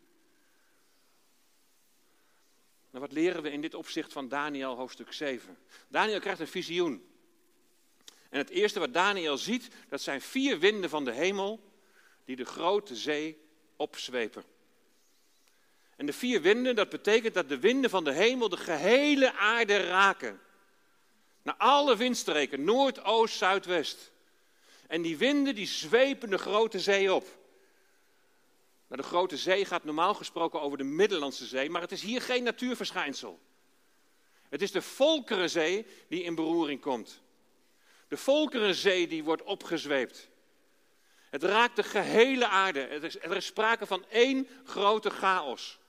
Nou, 2.90 3.04
wat 3.04 3.12
leren 3.12 3.42
we 3.42 3.50
in 3.50 3.60
dit 3.60 3.74
opzicht 3.74 4.12
van 4.12 4.28
Daniel 4.28 4.76
hoofdstuk 4.76 5.12
7? 5.12 5.58
Daniel 5.88 6.20
krijgt 6.20 6.40
een 6.40 6.46
visioen. 6.46 7.04
En 8.28 8.38
het 8.38 8.50
eerste 8.50 8.78
wat 8.78 8.92
Daniel 8.92 9.38
ziet, 9.38 9.68
dat 9.88 10.00
zijn 10.00 10.20
vier 10.20 10.58
winden 10.58 10.90
van 10.90 11.04
de 11.04 11.12
hemel 11.12 11.60
die 12.24 12.36
de 12.36 12.44
grote 12.44 12.96
zee 12.96 13.38
opzwepen. 13.76 14.44
En 16.00 16.06
de 16.06 16.12
vier 16.12 16.42
winden, 16.42 16.74
dat 16.74 16.88
betekent 16.88 17.34
dat 17.34 17.48
de 17.48 17.58
winden 17.58 17.90
van 17.90 18.04
de 18.04 18.12
hemel 18.12 18.48
de 18.48 18.56
gehele 18.56 19.32
aarde 19.32 19.76
raken. 19.76 20.40
Naar 21.42 21.54
alle 21.54 21.96
windstreken, 21.96 22.64
noord, 22.64 23.04
oost, 23.04 23.36
zuidwest. 23.36 24.12
En 24.86 25.02
die 25.02 25.16
winden 25.16 25.54
die 25.54 25.66
zwepen 25.66 26.30
de 26.30 26.38
grote 26.38 26.80
zee 26.80 27.14
op. 27.14 27.26
De 28.86 29.02
grote 29.02 29.36
zee 29.36 29.64
gaat 29.64 29.84
normaal 29.84 30.14
gesproken 30.14 30.60
over 30.60 30.78
de 30.78 30.84
Middellandse 30.84 31.46
Zee, 31.46 31.70
maar 31.70 31.80
het 31.80 31.92
is 31.92 32.02
hier 32.02 32.22
geen 32.22 32.42
natuurverschijnsel. 32.42 33.40
Het 34.48 34.62
is 34.62 34.72
de 34.72 34.82
Volkerenzee 34.82 35.86
die 36.08 36.22
in 36.22 36.34
beroering 36.34 36.80
komt. 36.80 37.22
De 38.08 38.16
Volkerenzee 38.16 39.06
die 39.06 39.24
wordt 39.24 39.42
opgezweept. 39.42 40.28
Het 41.30 41.42
raakt 41.42 41.76
de 41.76 41.82
gehele 41.82 42.46
aarde. 42.46 42.80
Is, 42.80 43.18
er 43.18 43.36
is 43.36 43.46
sprake 43.46 43.86
van 43.86 44.04
één 44.08 44.48
grote 44.64 45.10
chaos. 45.10 45.79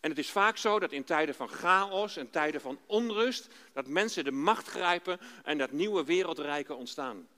En 0.00 0.10
het 0.10 0.18
is 0.18 0.30
vaak 0.30 0.56
zo 0.56 0.78
dat 0.78 0.92
in 0.92 1.04
tijden 1.04 1.34
van 1.34 1.48
chaos 1.48 2.16
en 2.16 2.30
tijden 2.30 2.60
van 2.60 2.78
onrust, 2.86 3.48
dat 3.72 3.86
mensen 3.86 4.24
de 4.24 4.30
macht 4.30 4.68
grijpen 4.68 5.20
en 5.44 5.58
dat 5.58 5.72
nieuwe 5.72 6.04
wereldrijken 6.04 6.76
ontstaan. 6.76 7.28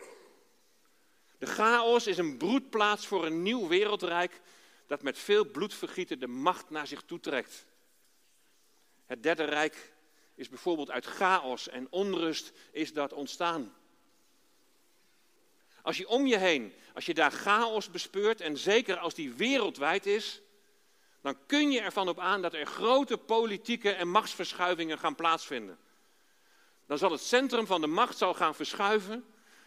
De 1.39 1.47
chaos 1.47 2.07
is 2.07 2.19
een 2.19 2.37
broedplaats 2.37 3.07
voor 3.07 3.27
een 3.27 3.43
nieuw 3.43 3.69
wereldrijk 3.69 4.41
dat 4.87 5.03
met 5.03 5.19
veel 5.19 5.45
bloedvergieten 5.45 6.19
de 6.19 6.27
macht 6.27 6.71
naar 6.71 6.87
zich 6.87 7.03
toetrekt. 7.03 7.67
Het 9.07 9.23
derde 9.23 9.45
rijk 9.45 9.93
is 10.35 10.49
bijvoorbeeld 10.49 10.91
uit 10.91 11.07
chaos 11.07 11.69
en 11.69 11.87
onrust 11.91 12.53
is 12.73 12.93
dat 12.93 13.13
ontstaan. 13.13 13.75
Als 15.83 15.97
je 15.97 16.09
om 16.09 16.27
je 16.27 16.39
heen, 16.39 16.73
als 16.95 17.07
je 17.07 17.15
daar 17.15 17.33
chaos 17.33 17.91
bespeurt 17.91 18.41
en 18.41 18.59
zeker 18.59 18.99
als 18.99 19.15
die 19.15 19.33
wereldwijd 19.33 20.07
is, 20.07 20.41
dan 21.21 21.37
kun 21.47 21.71
je 21.71 21.81
ervan 21.81 22.09
op 22.09 22.19
aan 22.19 22.43
dat 22.43 22.55
er 22.55 22.67
grote 22.67 23.17
politieke 23.17 23.91
en 23.91 24.09
machtsverschuivingen 24.09 24.99
gaan 24.99 25.15
plaatsvinden. 25.15 25.79
Dan 26.87 26.99
zal 26.99 27.11
het 27.11 27.21
centrum 27.21 27.67
van 27.67 27.81
de 27.81 27.87
macht 27.87 28.19
zal 28.19 28.35
gaan 28.35 28.55
verschuiven. 28.55 29.25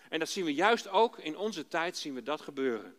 En 0.10 0.20
dat 0.20 0.30
zien 0.30 0.46
we 0.46 0.54
juist 0.54 0.88
ook 0.88 1.18
in 1.18 1.38
onze 1.38 1.68
tijd 1.68 1.98
zien 1.98 2.14
we 2.14 2.24
dat 2.24 2.42
gebeuren. 2.42 2.96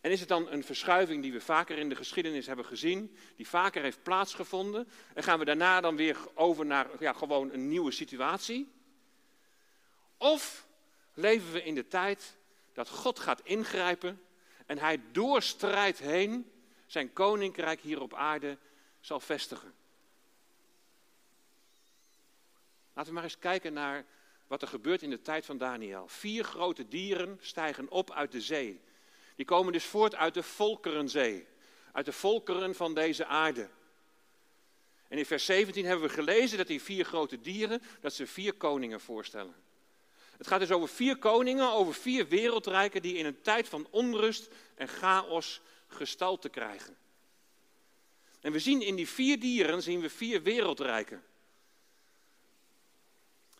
En 0.00 0.10
is 0.10 0.20
het 0.20 0.28
dan 0.28 0.50
een 0.50 0.64
verschuiving 0.64 1.22
die 1.22 1.32
we 1.32 1.40
vaker 1.40 1.78
in 1.78 1.88
de 1.88 1.96
geschiedenis 1.96 2.46
hebben 2.46 2.64
gezien, 2.64 3.16
die 3.36 3.48
vaker 3.48 3.82
heeft 3.82 4.02
plaatsgevonden? 4.02 4.88
En 5.14 5.22
gaan 5.22 5.38
we 5.38 5.44
daarna 5.44 5.80
dan 5.80 5.96
weer 5.96 6.16
over 6.34 6.66
naar 6.66 6.88
ja, 6.98 7.12
gewoon 7.12 7.52
een 7.52 7.68
nieuwe 7.68 7.90
situatie? 7.90 8.72
Of 10.16 10.66
leven 11.14 11.52
we 11.52 11.62
in 11.62 11.74
de 11.74 11.88
tijd 11.88 12.36
dat 12.72 12.88
God 12.88 13.18
gaat 13.18 13.40
ingrijpen 13.44 14.22
en 14.66 14.78
hij 14.78 15.00
door 15.12 15.42
strijd 15.42 15.98
heen 15.98 16.52
zijn 16.94 17.12
koninkrijk 17.12 17.80
hier 17.80 18.00
op 18.00 18.14
aarde 18.14 18.58
zal 19.00 19.20
vestigen. 19.20 19.74
Laten 22.92 23.08
we 23.08 23.14
maar 23.14 23.24
eens 23.24 23.38
kijken 23.38 23.72
naar 23.72 24.04
wat 24.46 24.62
er 24.62 24.68
gebeurt 24.68 25.02
in 25.02 25.10
de 25.10 25.22
tijd 25.22 25.46
van 25.46 25.58
Daniel. 25.58 26.08
Vier 26.08 26.44
grote 26.44 26.88
dieren 26.88 27.38
stijgen 27.40 27.90
op 27.90 28.10
uit 28.10 28.32
de 28.32 28.40
zee. 28.40 28.80
Die 29.36 29.44
komen 29.44 29.72
dus 29.72 29.84
voort 29.84 30.14
uit 30.14 30.34
de 30.34 30.42
Volkerenzee, 30.42 31.46
uit 31.92 32.04
de 32.04 32.12
volkeren 32.12 32.74
van 32.74 32.94
deze 32.94 33.26
aarde. 33.26 33.68
En 35.08 35.18
in 35.18 35.26
vers 35.26 35.44
17 35.44 35.84
hebben 35.84 36.08
we 36.08 36.14
gelezen 36.14 36.58
dat 36.58 36.66
die 36.66 36.82
vier 36.82 37.04
grote 37.04 37.40
dieren, 37.40 37.82
dat 38.00 38.12
ze 38.12 38.26
vier 38.26 38.52
koningen 38.52 39.00
voorstellen. 39.00 39.54
Het 40.36 40.46
gaat 40.46 40.60
dus 40.60 40.70
over 40.70 40.88
vier 40.88 41.16
koningen, 41.16 41.72
over 41.72 41.94
vier 41.94 42.28
wereldrijken 42.28 43.02
die 43.02 43.16
in 43.16 43.26
een 43.26 43.40
tijd 43.40 43.68
van 43.68 43.86
onrust 43.90 44.48
en 44.74 44.88
chaos 44.88 45.62
gestalte 45.86 46.48
krijgen. 46.48 46.96
En 48.40 48.52
we 48.52 48.58
zien 48.58 48.82
in 48.82 48.96
die 48.96 49.08
vier 49.08 49.40
dieren 49.40 49.82
zien 49.82 50.00
we 50.00 50.10
vier 50.10 50.42
wereldrijken. 50.42 51.24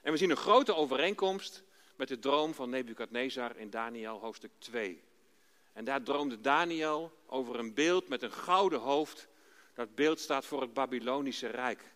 En 0.02 0.12
we 0.12 0.18
zien 0.18 0.30
een 0.30 0.36
grote 0.36 0.74
overeenkomst 0.74 1.62
met 1.96 2.08
de 2.08 2.18
droom 2.18 2.54
van 2.54 2.70
Nebukadnezar 2.70 3.56
in 3.56 3.70
Daniel 3.70 4.20
hoofdstuk 4.20 4.50
2. 4.58 5.02
En 5.72 5.84
daar 5.84 6.02
droomde 6.02 6.40
Daniel 6.40 7.12
over 7.26 7.58
een 7.58 7.74
beeld 7.74 8.08
met 8.08 8.22
een 8.22 8.32
gouden 8.32 8.80
hoofd. 8.80 9.28
Dat 9.74 9.94
beeld 9.94 10.20
staat 10.20 10.44
voor 10.44 10.60
het 10.60 10.74
Babylonische 10.74 11.46
Rijk. 11.46 11.94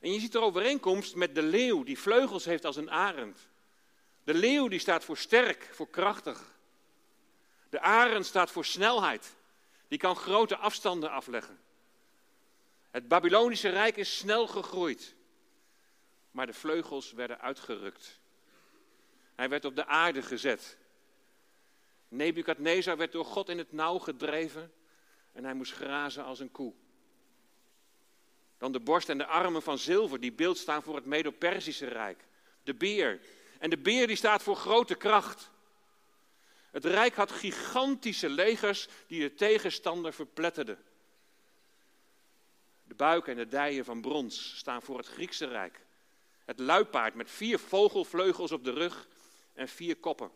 En 0.00 0.12
je 0.12 0.20
ziet 0.20 0.34
er 0.34 0.40
overeenkomst 0.40 1.14
met 1.14 1.34
de 1.34 1.42
leeuw 1.42 1.82
die 1.82 1.98
vleugels 1.98 2.44
heeft 2.44 2.64
als 2.64 2.76
een 2.76 2.90
arend. 2.90 3.48
De 4.24 4.34
leeuw 4.34 4.68
die 4.68 4.78
staat 4.78 5.04
voor 5.04 5.16
sterk, 5.16 5.70
voor 5.72 5.88
krachtig. 5.90 6.51
De 7.72 7.80
arend 7.80 8.26
staat 8.26 8.50
voor 8.50 8.64
snelheid. 8.64 9.36
Die 9.88 9.98
kan 9.98 10.16
grote 10.16 10.56
afstanden 10.56 11.10
afleggen. 11.10 11.58
Het 12.90 13.08
Babylonische 13.08 13.68
Rijk 13.68 13.96
is 13.96 14.18
snel 14.18 14.46
gegroeid. 14.46 15.14
Maar 16.30 16.46
de 16.46 16.52
vleugels 16.52 17.12
werden 17.12 17.40
uitgerukt. 17.40 18.20
Hij 19.34 19.48
werd 19.48 19.64
op 19.64 19.76
de 19.76 19.86
aarde 19.86 20.22
gezet. 20.22 20.78
Nebukadnezar 22.08 22.96
werd 22.96 23.12
door 23.12 23.24
God 23.24 23.48
in 23.48 23.58
het 23.58 23.72
nauw 23.72 23.98
gedreven 23.98 24.72
en 25.32 25.44
hij 25.44 25.54
moest 25.54 25.72
grazen 25.72 26.24
als 26.24 26.40
een 26.40 26.50
koe. 26.50 26.72
Dan 28.58 28.72
de 28.72 28.80
borst 28.80 29.08
en 29.08 29.18
de 29.18 29.26
armen 29.26 29.62
van 29.62 29.78
zilver, 29.78 30.20
die 30.20 30.32
beeld 30.32 30.58
staan 30.58 30.82
voor 30.82 30.94
het 30.94 31.06
Medo-Persische 31.06 31.86
Rijk. 31.86 32.24
De 32.62 32.74
beer. 32.74 33.20
En 33.58 33.70
de 33.70 33.78
beer 33.78 34.06
die 34.06 34.16
staat 34.16 34.42
voor 34.42 34.56
grote 34.56 34.94
kracht. 34.94 35.51
Het 36.72 36.84
Rijk 36.84 37.14
had 37.14 37.32
gigantische 37.32 38.28
legers 38.28 38.88
die 39.06 39.20
de 39.20 39.34
tegenstander 39.34 40.12
verpletterden. 40.12 40.78
De 42.84 42.94
buiken 42.94 43.32
en 43.32 43.38
de 43.38 43.46
dijen 43.46 43.84
van 43.84 44.00
brons 44.00 44.56
staan 44.56 44.82
voor 44.82 44.98
het 44.98 45.06
Griekse 45.06 45.46
Rijk. 45.46 45.80
Het 46.44 46.58
luipaard 46.58 47.14
met 47.14 47.30
vier 47.30 47.58
vogelvleugels 47.58 48.52
op 48.52 48.64
de 48.64 48.72
rug 48.72 49.08
en 49.54 49.68
vier 49.68 49.96
koppen. 49.96 50.30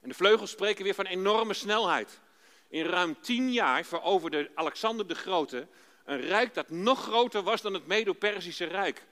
En 0.00 0.08
de 0.08 0.14
vleugels 0.14 0.50
spreken 0.50 0.84
weer 0.84 0.94
van 0.94 1.06
enorme 1.06 1.54
snelheid. 1.54 2.20
In 2.68 2.84
ruim 2.84 3.20
tien 3.20 3.52
jaar 3.52 3.84
veroverde 3.84 4.50
Alexander 4.54 5.08
de 5.08 5.14
Grote 5.14 5.68
een 6.04 6.20
rijk 6.20 6.54
dat 6.54 6.70
nog 6.70 7.02
groter 7.02 7.42
was 7.42 7.62
dan 7.62 7.74
het 7.74 7.86
Medo-Persische 7.86 8.64
Rijk. 8.64 9.06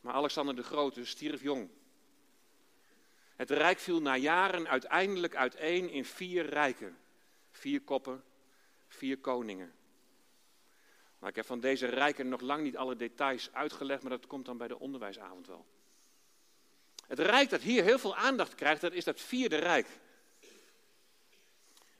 Maar 0.00 0.14
Alexander 0.14 0.56
de 0.56 0.62
Grote 0.62 1.04
stierf 1.04 1.42
jong. 1.42 1.68
Het 3.42 3.50
rijk 3.50 3.78
viel 3.78 4.00
na 4.00 4.16
jaren 4.16 4.68
uiteindelijk 4.68 5.36
uiteen 5.36 5.90
in 5.90 6.04
vier 6.04 6.46
rijken. 6.46 6.98
Vier 7.50 7.80
koppen, 7.80 8.24
vier 8.88 9.18
koningen. 9.18 9.72
Maar 11.18 11.28
ik 11.28 11.36
heb 11.36 11.46
van 11.46 11.60
deze 11.60 11.86
rijken 11.86 12.28
nog 12.28 12.40
lang 12.40 12.62
niet 12.62 12.76
alle 12.76 12.96
details 12.96 13.52
uitgelegd, 13.52 14.02
maar 14.02 14.10
dat 14.10 14.26
komt 14.26 14.44
dan 14.44 14.56
bij 14.56 14.68
de 14.68 14.78
onderwijsavond 14.78 15.46
wel. 15.46 15.66
Het 17.06 17.18
rijk 17.18 17.50
dat 17.50 17.60
hier 17.60 17.82
heel 17.82 17.98
veel 17.98 18.16
aandacht 18.16 18.54
krijgt, 18.54 18.80
dat 18.80 18.92
is 18.92 19.04
dat 19.04 19.20
vierde 19.20 19.56
rijk. 19.56 19.86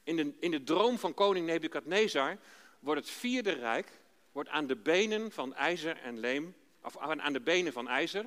In 0.03 0.17
de, 0.17 0.35
in 0.41 0.51
de 0.51 0.63
droom 0.63 0.99
van 0.99 1.15
koning 1.15 1.47
Nebukadnezar 1.47 2.39
wordt 2.79 3.01
het 3.01 3.11
vierde 3.11 3.53
rijk 3.53 3.89
wordt 4.33 4.49
aan 4.49 4.67
de 4.67 4.77
benen 4.77 5.33
van 5.33 5.55
ijzer 5.55 5.97
en 5.97 6.19
leem, 6.19 6.55
of 6.83 6.99
aan 6.99 7.33
de 7.33 7.41
benen 7.41 7.73
van 7.73 7.89
ijzer 7.89 8.27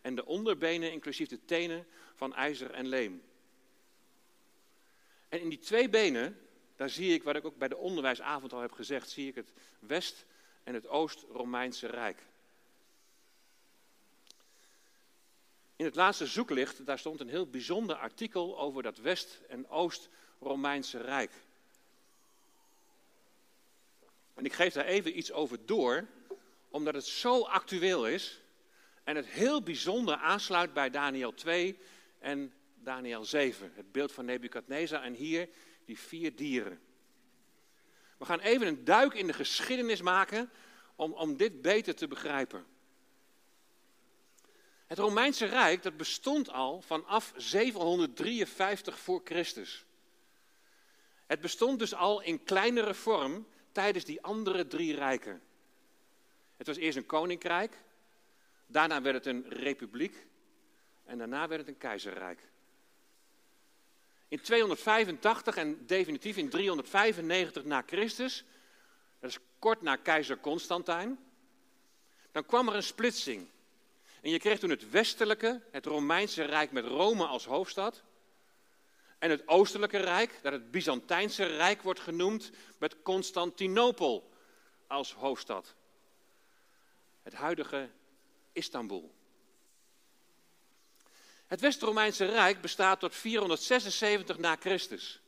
en 0.00 0.14
de 0.14 0.24
onderbenen, 0.24 0.92
inclusief 0.92 1.28
de 1.28 1.44
tenen, 1.44 1.86
van 2.28 2.34
ijzer 2.34 2.70
en 2.70 2.86
leem. 2.86 3.22
En 5.28 5.40
in 5.40 5.48
die 5.48 5.58
twee 5.58 5.88
benen, 5.88 6.40
daar 6.76 6.90
zie 6.90 7.14
ik, 7.14 7.22
wat 7.22 7.36
ik 7.36 7.44
ook 7.44 7.56
bij 7.56 7.68
de 7.68 7.76
onderwijsavond 7.76 8.52
al 8.52 8.60
heb 8.60 8.72
gezegd, 8.72 9.10
zie 9.10 9.28
ik 9.28 9.34
het 9.34 9.52
West- 9.78 10.26
en 10.62 10.74
het 10.74 10.88
Oost-Romeinse 10.88 11.86
Rijk. 11.86 12.22
In 15.76 15.84
het 15.84 15.94
laatste 15.94 16.26
zoeklicht, 16.26 16.86
daar 16.86 16.98
stond 16.98 17.20
een 17.20 17.28
heel 17.28 17.46
bijzonder 17.46 17.96
artikel 17.96 18.58
over 18.58 18.82
dat 18.82 18.98
West- 18.98 19.40
en 19.48 19.68
Oost-Romeinse 19.68 21.00
Rijk. 21.00 21.32
En 24.34 24.44
ik 24.44 24.52
geef 24.52 24.72
daar 24.72 24.84
even 24.84 25.18
iets 25.18 25.32
over 25.32 25.66
door, 25.66 26.06
omdat 26.68 26.94
het 26.94 27.06
zo 27.06 27.42
actueel 27.42 28.06
is 28.08 28.40
en 29.02 29.16
het 29.16 29.26
heel 29.26 29.62
bijzonder 29.62 30.14
aansluit 30.14 30.72
bij 30.72 30.90
Daniel 30.90 31.34
2 31.34 31.78
en 32.24 32.52
Daniel 32.74 33.24
7, 33.24 33.72
het 33.74 33.92
beeld 33.92 34.12
van 34.12 34.24
Nebukadnezar 34.24 35.02
en 35.02 35.14
hier 35.14 35.48
die 35.84 35.98
vier 35.98 36.36
dieren. 36.36 36.80
We 38.18 38.24
gaan 38.24 38.40
even 38.40 38.66
een 38.66 38.84
duik 38.84 39.14
in 39.14 39.26
de 39.26 39.32
geschiedenis 39.32 40.02
maken 40.02 40.50
om, 40.96 41.12
om 41.12 41.36
dit 41.36 41.62
beter 41.62 41.94
te 41.94 42.08
begrijpen. 42.08 42.66
Het 44.86 44.98
Romeinse 44.98 45.46
Rijk 45.46 45.82
dat 45.82 45.96
bestond 45.96 46.50
al 46.50 46.80
vanaf 46.80 47.32
753 47.36 48.98
voor 48.98 49.20
Christus. 49.24 49.84
Het 51.26 51.40
bestond 51.40 51.78
dus 51.78 51.94
al 51.94 52.20
in 52.20 52.44
kleinere 52.44 52.94
vorm 52.94 53.46
tijdens 53.72 54.04
die 54.04 54.22
andere 54.22 54.66
drie 54.66 54.94
rijken. 54.94 55.42
Het 56.56 56.66
was 56.66 56.76
eerst 56.76 56.96
een 56.96 57.06
koninkrijk, 57.06 57.82
daarna 58.66 59.02
werd 59.02 59.14
het 59.14 59.26
een 59.26 59.48
republiek 59.48 60.26
en 61.04 61.18
daarna 61.18 61.48
werd 61.48 61.60
het 61.60 61.68
een 61.68 61.78
keizerrijk. 61.78 62.48
In 64.28 64.40
285 64.40 65.56
en 65.56 65.86
definitief 65.86 66.36
in 66.36 66.48
395 66.48 67.64
na 67.64 67.82
Christus, 67.86 68.44
dat 69.20 69.30
is 69.30 69.38
kort 69.58 69.82
na 69.82 69.96
keizer 69.96 70.40
Constantijn, 70.40 71.18
dan 72.32 72.46
kwam 72.46 72.68
er 72.68 72.74
een 72.74 72.82
splitsing. 72.82 73.48
En 74.20 74.30
je 74.30 74.38
kreeg 74.38 74.58
toen 74.58 74.70
het 74.70 74.90
westelijke, 74.90 75.60
het 75.70 75.86
Romeinse 75.86 76.44
Rijk 76.44 76.72
met 76.72 76.84
Rome 76.84 77.26
als 77.26 77.44
hoofdstad. 77.44 78.02
En 79.18 79.30
het 79.30 79.48
oostelijke 79.48 79.98
rijk, 79.98 80.38
dat 80.42 80.52
het 80.52 80.70
Byzantijnse 80.70 81.44
Rijk 81.44 81.82
wordt 81.82 82.00
genoemd, 82.00 82.50
met 82.78 83.02
Constantinopel 83.02 84.30
als 84.86 85.12
hoofdstad. 85.12 85.74
Het 87.22 87.34
huidige 87.34 87.90
Istanbul. 88.52 89.14
Het 91.54 91.62
West-Romeinse 91.62 92.24
Rijk 92.24 92.60
bestaat 92.60 93.00
tot 93.00 93.14
476 93.14 94.38
na 94.38 94.56
Christus. 94.56 95.20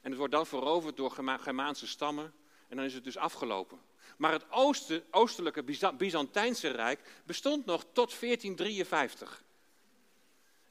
En 0.00 0.10
het 0.10 0.18
wordt 0.18 0.32
dan 0.32 0.46
veroverd 0.46 0.96
door 0.96 1.10
Germaanse 1.10 1.86
stammen 1.86 2.34
en 2.68 2.76
dan 2.76 2.84
is 2.84 2.94
het 2.94 3.04
dus 3.04 3.16
afgelopen. 3.16 3.80
Maar 4.16 4.32
het 4.32 4.50
oosten, 4.50 5.04
oostelijke 5.10 5.64
Byzantijnse 5.96 6.68
Rijk 6.68 7.00
bestond 7.24 7.66
nog 7.66 7.84
tot 7.92 8.20
1453. 8.20 9.42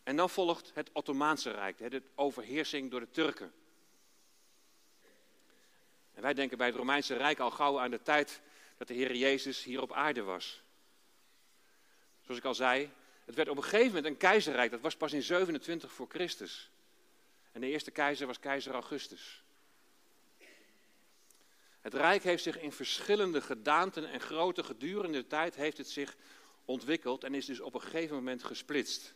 En 0.04 0.16
dan 0.16 0.30
volgt 0.30 0.72
het 0.74 0.90
Ottomaanse 0.94 1.52
Rijk, 1.52 1.92
de 1.92 2.02
overheersing 2.16 2.92
door 2.92 3.00
de 3.00 3.12
Turken. 3.12 3.54
En 6.14 6.22
wij 6.22 6.34
denken 6.34 6.58
bij 6.58 6.68
het 6.68 6.76
Romeinse 6.76 7.16
Rijk 7.16 7.40
al 7.40 7.52
gauw 7.52 7.80
aan 7.80 7.92
de 7.92 8.02
tijd 8.02 8.42
dat 8.78 8.88
de 8.88 8.94
Heer 8.94 9.16
Jezus 9.16 9.64
hier 9.64 9.82
op 9.82 9.94
aarde 9.94 10.22
was. 10.22 10.62
Zoals 12.22 12.40
ik 12.40 12.46
al 12.46 12.56
zei, 12.56 12.92
het 13.26 13.36
werd 13.36 13.50
op 13.50 13.58
een 13.58 13.64
gegeven 13.64 13.88
moment 13.88 14.06
een 14.06 14.18
keizerrijk. 14.18 14.72
Dat 14.72 14.82
was 14.82 14.96
pas 14.96 15.14
in 15.14 15.24
27 15.24 15.92
voor 15.92 16.08
Christus. 16.10 16.72
En 17.52 17.62
de 17.62 17.68
eerste 17.68 17.92
keizer 17.92 18.28
was 18.28 18.40
keizer 18.40 18.74
Augustus. 18.74 19.44
Het 21.82 21.94
rijk 21.94 22.24
heeft 22.24 22.44
zich 22.44 22.60
in 22.60 22.72
verschillende 22.72 23.42
gedaanten 23.42 24.12
en 24.12 24.20
grootte 24.20 24.64
gedurende 24.64 25.18
de 25.18 25.28
tijd 25.28 25.56
heeft 25.56 25.78
het 25.78 25.90
zich 25.90 26.16
ontwikkeld 26.66 27.24
en 27.24 27.34
is 27.34 27.46
dus 27.46 27.60
op 27.60 27.74
een 27.74 27.82
gegeven 27.82 28.16
moment 28.16 28.44
gesplitst. 28.44 29.14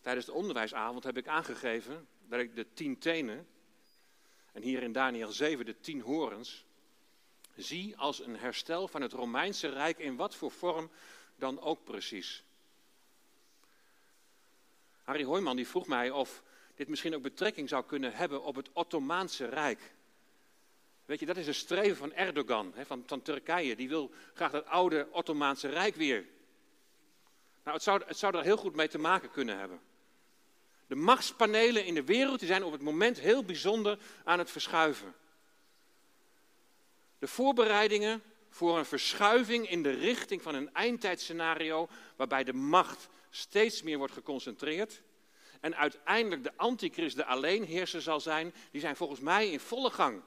Tijdens 0.00 0.26
de 0.26 0.32
onderwijsavond 0.32 1.04
heb 1.04 1.16
ik 1.16 1.28
aangegeven 1.28 2.08
dat 2.28 2.40
ik 2.40 2.54
de 2.54 2.66
tien 2.74 2.98
tenen, 2.98 3.46
en 4.52 4.62
hier 4.62 4.82
in 4.82 4.92
Daniel 4.92 5.32
7 5.32 5.64
de 5.64 5.80
tien 5.80 6.00
horens, 6.00 6.64
zie 7.56 7.96
als 7.96 8.20
een 8.24 8.36
herstel 8.36 8.88
van 8.88 9.02
het 9.02 9.12
Romeinse 9.12 9.68
Rijk 9.68 9.98
in 9.98 10.16
wat 10.16 10.34
voor 10.34 10.50
vorm 10.50 10.90
dan 11.40 11.60
ook 11.60 11.84
precies. 11.84 12.44
Harry 15.02 15.24
Hoijman 15.24 15.56
die 15.56 15.66
vroeg 15.66 15.86
mij 15.86 16.10
of 16.10 16.42
dit 16.74 16.88
misschien 16.88 17.14
ook 17.14 17.22
betrekking 17.22 17.68
zou 17.68 17.84
kunnen 17.84 18.14
hebben 18.14 18.42
op 18.42 18.54
het 18.54 18.70
Ottomaanse 18.72 19.46
Rijk. 19.46 19.94
Weet 21.04 21.20
je, 21.20 21.26
dat 21.26 21.36
is 21.36 21.46
een 21.46 21.54
streven 21.54 21.96
van 21.96 22.12
Erdogan, 22.12 22.74
van, 22.84 23.02
van 23.06 23.22
Turkije. 23.22 23.76
Die 23.76 23.88
wil 23.88 24.10
graag 24.34 24.50
dat 24.50 24.66
oude 24.66 25.08
Ottomaanse 25.10 25.68
Rijk 25.68 25.94
weer. 25.94 26.26
Nou, 27.64 27.76
het 27.76 27.82
zou, 27.82 28.02
het 28.06 28.18
zou 28.18 28.36
er 28.36 28.42
heel 28.42 28.56
goed 28.56 28.74
mee 28.74 28.88
te 28.88 28.98
maken 28.98 29.30
kunnen 29.30 29.58
hebben. 29.58 29.80
De 30.86 30.94
machtspanelen 30.94 31.84
in 31.84 31.94
de 31.94 32.04
wereld 32.04 32.38
die 32.38 32.48
zijn 32.48 32.64
op 32.64 32.72
het 32.72 32.82
moment 32.82 33.20
heel 33.20 33.44
bijzonder 33.44 33.98
aan 34.24 34.38
het 34.38 34.50
verschuiven. 34.50 35.14
De 37.18 37.28
voorbereidingen 37.28 38.22
voor 38.50 38.78
een 38.78 38.84
verschuiving 38.84 39.70
in 39.70 39.82
de 39.82 39.90
richting 39.90 40.42
van 40.42 40.54
een 40.54 40.74
eindtijdscenario 40.74 41.88
waarbij 42.16 42.44
de 42.44 42.52
macht 42.52 43.08
steeds 43.30 43.82
meer 43.82 43.98
wordt 43.98 44.12
geconcentreerd 44.12 45.02
en 45.60 45.76
uiteindelijk 45.76 46.42
de 46.42 46.56
antichrist 46.56 47.16
de 47.16 47.24
alleenheerser 47.24 48.02
zal 48.02 48.20
zijn, 48.20 48.54
die 48.70 48.80
zijn 48.80 48.96
volgens 48.96 49.20
mij 49.20 49.50
in 49.50 49.60
volle 49.60 49.90
gang. 49.90 50.22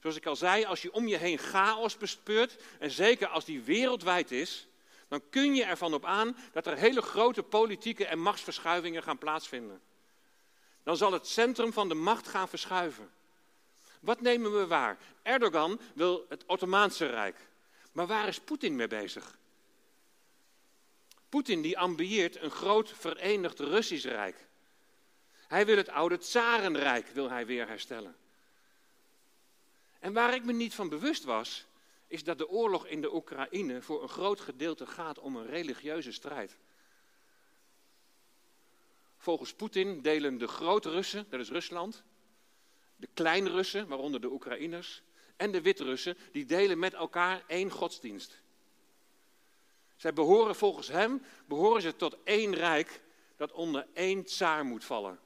Zoals 0.00 0.16
ik 0.16 0.26
al 0.26 0.36
zei, 0.36 0.64
als 0.64 0.82
je 0.82 0.92
om 0.92 1.08
je 1.08 1.16
heen 1.16 1.38
chaos 1.38 1.96
bespeurt, 1.96 2.62
en 2.78 2.90
zeker 2.90 3.28
als 3.28 3.44
die 3.44 3.62
wereldwijd 3.62 4.30
is, 4.30 4.68
dan 5.08 5.22
kun 5.30 5.54
je 5.54 5.64
ervan 5.64 5.94
op 5.94 6.04
aan 6.04 6.36
dat 6.52 6.66
er 6.66 6.76
hele 6.76 7.02
grote 7.02 7.42
politieke 7.42 8.06
en 8.06 8.18
machtsverschuivingen 8.18 9.02
gaan 9.02 9.18
plaatsvinden. 9.18 9.80
Dan 10.82 10.96
zal 10.96 11.12
het 11.12 11.26
centrum 11.26 11.72
van 11.72 11.88
de 11.88 11.94
macht 11.94 12.28
gaan 12.28 12.48
verschuiven. 12.48 13.10
Wat 14.00 14.20
nemen 14.20 14.58
we 14.58 14.66
waar? 14.66 14.98
Erdogan 15.22 15.80
wil 15.94 16.26
het 16.28 16.44
Ottomaanse 16.46 17.06
Rijk. 17.06 17.48
Maar 17.92 18.06
waar 18.06 18.28
is 18.28 18.40
Poetin 18.40 18.76
mee 18.76 18.86
bezig? 18.86 19.38
Poetin 21.28 21.62
die 21.62 21.78
ambieert 21.78 22.42
een 22.42 22.50
groot 22.50 22.90
verenigd 22.90 23.58
Russisch 23.58 24.04
Rijk. 24.04 24.48
Hij 25.48 25.66
wil 25.66 25.76
het 25.76 25.88
oude 25.88 26.18
Tsarenrijk 26.18 27.06
wil 27.06 27.30
hij 27.30 27.46
weer 27.46 27.66
herstellen. 27.66 28.16
En 29.98 30.12
waar 30.12 30.34
ik 30.34 30.44
me 30.44 30.52
niet 30.52 30.74
van 30.74 30.88
bewust 30.88 31.24
was, 31.24 31.66
is 32.06 32.24
dat 32.24 32.38
de 32.38 32.48
oorlog 32.48 32.86
in 32.86 33.00
de 33.00 33.14
Oekraïne 33.14 33.82
voor 33.82 34.02
een 34.02 34.08
groot 34.08 34.40
gedeelte 34.40 34.86
gaat 34.86 35.18
om 35.18 35.36
een 35.36 35.46
religieuze 35.46 36.12
strijd. 36.12 36.56
Volgens 39.16 39.54
Poetin 39.54 40.02
delen 40.02 40.38
de 40.38 40.48
grote 40.48 40.90
Russen, 40.90 41.26
dat 41.28 41.40
is 41.40 41.50
Rusland, 41.50 42.02
de 43.00 43.08
kleine 43.14 43.50
Russen, 43.50 43.88
waaronder 43.88 44.20
de 44.20 44.30
Oekraïners, 44.30 45.02
en 45.36 45.52
de 45.52 45.60
Wit-Russen, 45.60 46.16
die 46.32 46.44
delen 46.44 46.78
met 46.78 46.94
elkaar 46.94 47.42
één 47.46 47.70
godsdienst. 47.70 48.40
Zij 49.96 50.12
behoren 50.12 50.54
volgens 50.54 50.88
hem, 50.88 51.22
behoren 51.46 51.82
ze 51.82 51.96
tot 51.96 52.16
één 52.24 52.54
rijk 52.54 53.00
dat 53.36 53.52
onder 53.52 53.86
één 53.92 54.24
tsaar 54.24 54.64
moet 54.64 54.84
vallen. 54.84 55.20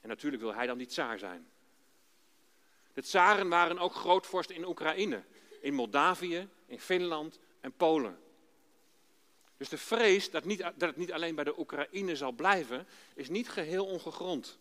En 0.00 0.08
natuurlijk 0.08 0.42
wil 0.42 0.54
hij 0.54 0.66
dan 0.66 0.78
die 0.78 0.86
tsaar 0.86 1.18
zijn. 1.18 1.50
De 2.92 3.02
tsaren 3.02 3.48
waren 3.48 3.78
ook 3.78 3.94
grootvorst 3.94 4.50
in 4.50 4.66
Oekraïne, 4.66 5.24
in 5.60 5.74
Moldavië, 5.74 6.48
in 6.66 6.80
Finland 6.80 7.38
en 7.60 7.72
Polen. 7.72 8.20
Dus 9.56 9.68
de 9.68 9.78
vrees 9.78 10.30
dat, 10.30 10.44
niet, 10.44 10.58
dat 10.58 10.80
het 10.80 10.96
niet 10.96 11.12
alleen 11.12 11.34
bij 11.34 11.44
de 11.44 11.58
Oekraïne 11.58 12.16
zal 12.16 12.32
blijven, 12.32 12.86
is 13.14 13.28
niet 13.28 13.48
geheel 13.48 13.86
ongegrond. 13.86 14.58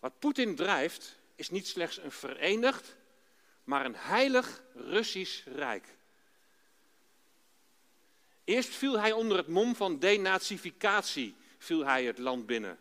Wat 0.00 0.18
Poetin 0.18 0.56
drijft, 0.56 1.18
is 1.34 1.50
niet 1.50 1.68
slechts 1.68 1.98
een 1.98 2.12
verenigd, 2.12 2.96
maar 3.64 3.84
een 3.84 3.96
heilig 3.96 4.62
Russisch 4.74 5.46
Rijk. 5.46 5.86
Eerst 8.44 8.74
viel 8.74 8.98
hij 8.98 9.12
onder 9.12 9.36
het 9.36 9.48
mom 9.48 9.76
van 9.76 9.98
denazificatie, 9.98 11.36
viel 11.58 11.84
hij 11.84 12.04
het 12.04 12.18
land 12.18 12.46
binnen. 12.46 12.78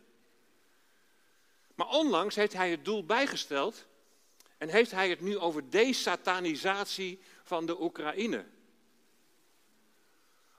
Maar 1.76 1.88
onlangs 1.88 2.36
heeft 2.36 2.54
hij 2.54 2.72
het 2.72 2.86
doel 2.86 3.06
bijgesteld 3.06 3.86
en 4.58 4.70
heeft 4.70 4.92
hij 4.92 5.10
het 5.10 5.22
nu 5.22 5.38
over 5.38 5.70
desatanisatie 5.70 7.20
van 7.44 7.66
de 7.66 7.82
Oekraïne. 7.82 8.46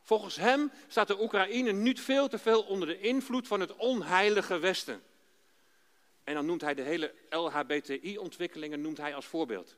Volgens 0.03 0.37
hem 0.37 0.73
staat 0.89 1.09
de 1.09 1.23
Oekraïne 1.23 1.73
niet 1.73 2.01
veel 2.01 2.29
te 2.29 2.39
veel 2.39 2.63
onder 2.63 2.89
de 2.89 3.01
invloed 3.01 3.47
van 3.47 3.61
het 3.61 3.77
onheilige 3.77 4.59
Westen. 4.59 5.03
En 6.31 6.37
dan 6.37 6.47
noemt 6.47 6.61
hij 6.61 6.75
de 6.75 6.83
hele 6.83 7.15
LHBTI-ontwikkelingen 7.31 8.81
noemt 8.81 8.97
hij 8.97 9.15
als 9.15 9.27
voorbeeld. 9.27 9.77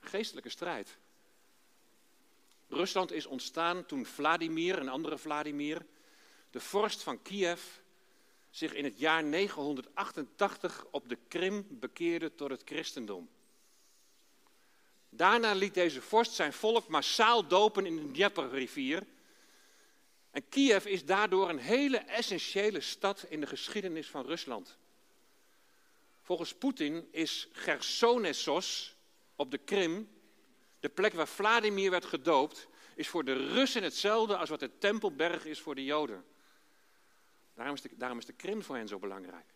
Geestelijke 0.00 0.48
strijd. 0.48 0.96
Rusland 2.68 3.12
is 3.12 3.26
ontstaan 3.26 3.86
toen 3.86 4.06
Vladimir, 4.06 4.78
een 4.78 4.88
andere 4.88 5.18
Vladimir, 5.18 5.86
de 6.50 6.60
vorst 6.60 7.02
van 7.02 7.22
Kiev, 7.22 7.62
zich 8.50 8.74
in 8.74 8.84
het 8.84 8.98
jaar 8.98 9.24
988 9.24 10.86
op 10.90 11.08
de 11.08 11.18
Krim 11.28 11.66
bekeerde 11.70 12.34
tot 12.34 12.50
het 12.50 12.62
christendom. 12.64 13.28
Daarna 15.08 15.52
liet 15.52 15.74
deze 15.74 16.02
vorst 16.02 16.32
zijn 16.32 16.52
volk 16.52 16.88
massaal 16.88 17.46
dopen 17.46 17.86
in 17.86 17.96
de 17.96 18.10
Dnieperrivier. 18.10 19.06
En 20.34 20.48
Kiev 20.48 20.84
is 20.84 21.04
daardoor 21.04 21.48
een 21.48 21.58
hele 21.58 21.98
essentiële 21.98 22.80
stad 22.80 23.26
in 23.28 23.40
de 23.40 23.46
geschiedenis 23.46 24.06
van 24.06 24.26
Rusland. 24.26 24.78
Volgens 26.22 26.54
Poetin 26.54 27.08
is 27.10 27.48
Gersonesos 27.52 28.96
op 29.36 29.50
de 29.50 29.58
Krim 29.58 30.08
de 30.80 30.88
plek 30.88 31.12
waar 31.12 31.28
Vladimir 31.28 31.90
werd 31.90 32.04
gedoopt 32.04 32.68
is 32.94 33.08
voor 33.08 33.24
de 33.24 33.32
Russen 33.32 33.82
hetzelfde 33.82 34.36
als 34.36 34.48
wat 34.48 34.60
de 34.60 34.78
Tempelberg 34.78 35.44
is 35.44 35.60
voor 35.60 35.74
de 35.74 35.84
Joden. 35.84 36.24
Daarom 37.54 37.74
is 37.74 37.80
de, 37.80 37.90
daarom 37.96 38.18
is 38.18 38.26
de 38.26 38.32
Krim 38.32 38.62
voor 38.62 38.76
hen 38.76 38.88
zo 38.88 38.98
belangrijk. 38.98 39.46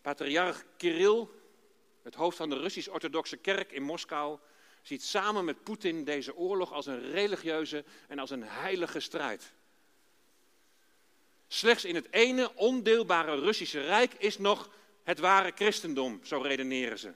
Patriarch 0.00 0.64
Kirill, 0.76 1.26
het 2.02 2.14
hoofd 2.14 2.36
van 2.36 2.48
de 2.48 2.58
Russisch-Orthodoxe 2.58 3.36
Kerk 3.36 3.72
in 3.72 3.82
Moskou, 3.82 4.38
ziet 4.88 5.04
samen 5.04 5.44
met 5.44 5.62
Poetin 5.62 6.04
deze 6.04 6.36
oorlog 6.36 6.72
als 6.72 6.86
een 6.86 7.10
religieuze 7.10 7.84
en 8.06 8.18
als 8.18 8.30
een 8.30 8.42
heilige 8.42 9.00
strijd. 9.00 9.52
Slechts 11.48 11.84
in 11.84 11.94
het 11.94 12.12
ene 12.12 12.54
ondeelbare 12.54 13.40
Russische 13.40 13.80
Rijk 13.80 14.14
is 14.14 14.38
nog 14.38 14.70
het 15.02 15.18
ware 15.18 15.52
christendom, 15.54 16.20
zo 16.22 16.40
redeneren 16.40 16.98
ze. 16.98 17.12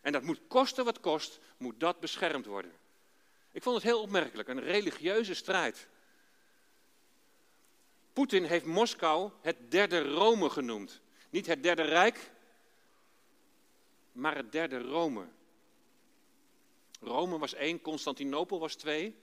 En 0.00 0.12
dat 0.12 0.22
moet 0.22 0.40
kosten 0.48 0.84
wat 0.84 1.00
kost, 1.00 1.40
moet 1.56 1.80
dat 1.80 2.00
beschermd 2.00 2.46
worden. 2.46 2.72
Ik 3.52 3.62
vond 3.62 3.76
het 3.76 3.84
heel 3.84 4.00
opmerkelijk, 4.00 4.48
een 4.48 4.62
religieuze 4.62 5.34
strijd. 5.34 5.88
Poetin 8.12 8.44
heeft 8.44 8.64
Moskou 8.64 9.30
het 9.40 9.70
derde 9.70 10.02
Rome 10.02 10.50
genoemd. 10.50 11.00
Niet 11.30 11.46
het 11.46 11.62
derde 11.62 11.82
Rijk, 11.82 12.30
maar 14.12 14.36
het 14.36 14.52
derde 14.52 14.78
Rome. 14.78 15.26
Rome 17.04 17.38
was 17.38 17.54
één, 17.54 17.80
Constantinopel 17.80 18.58
was 18.58 18.74
twee 18.74 19.16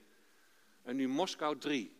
en 0.83 0.95
nu 0.95 1.07
Moskou 1.07 1.57
drie. 1.57 1.99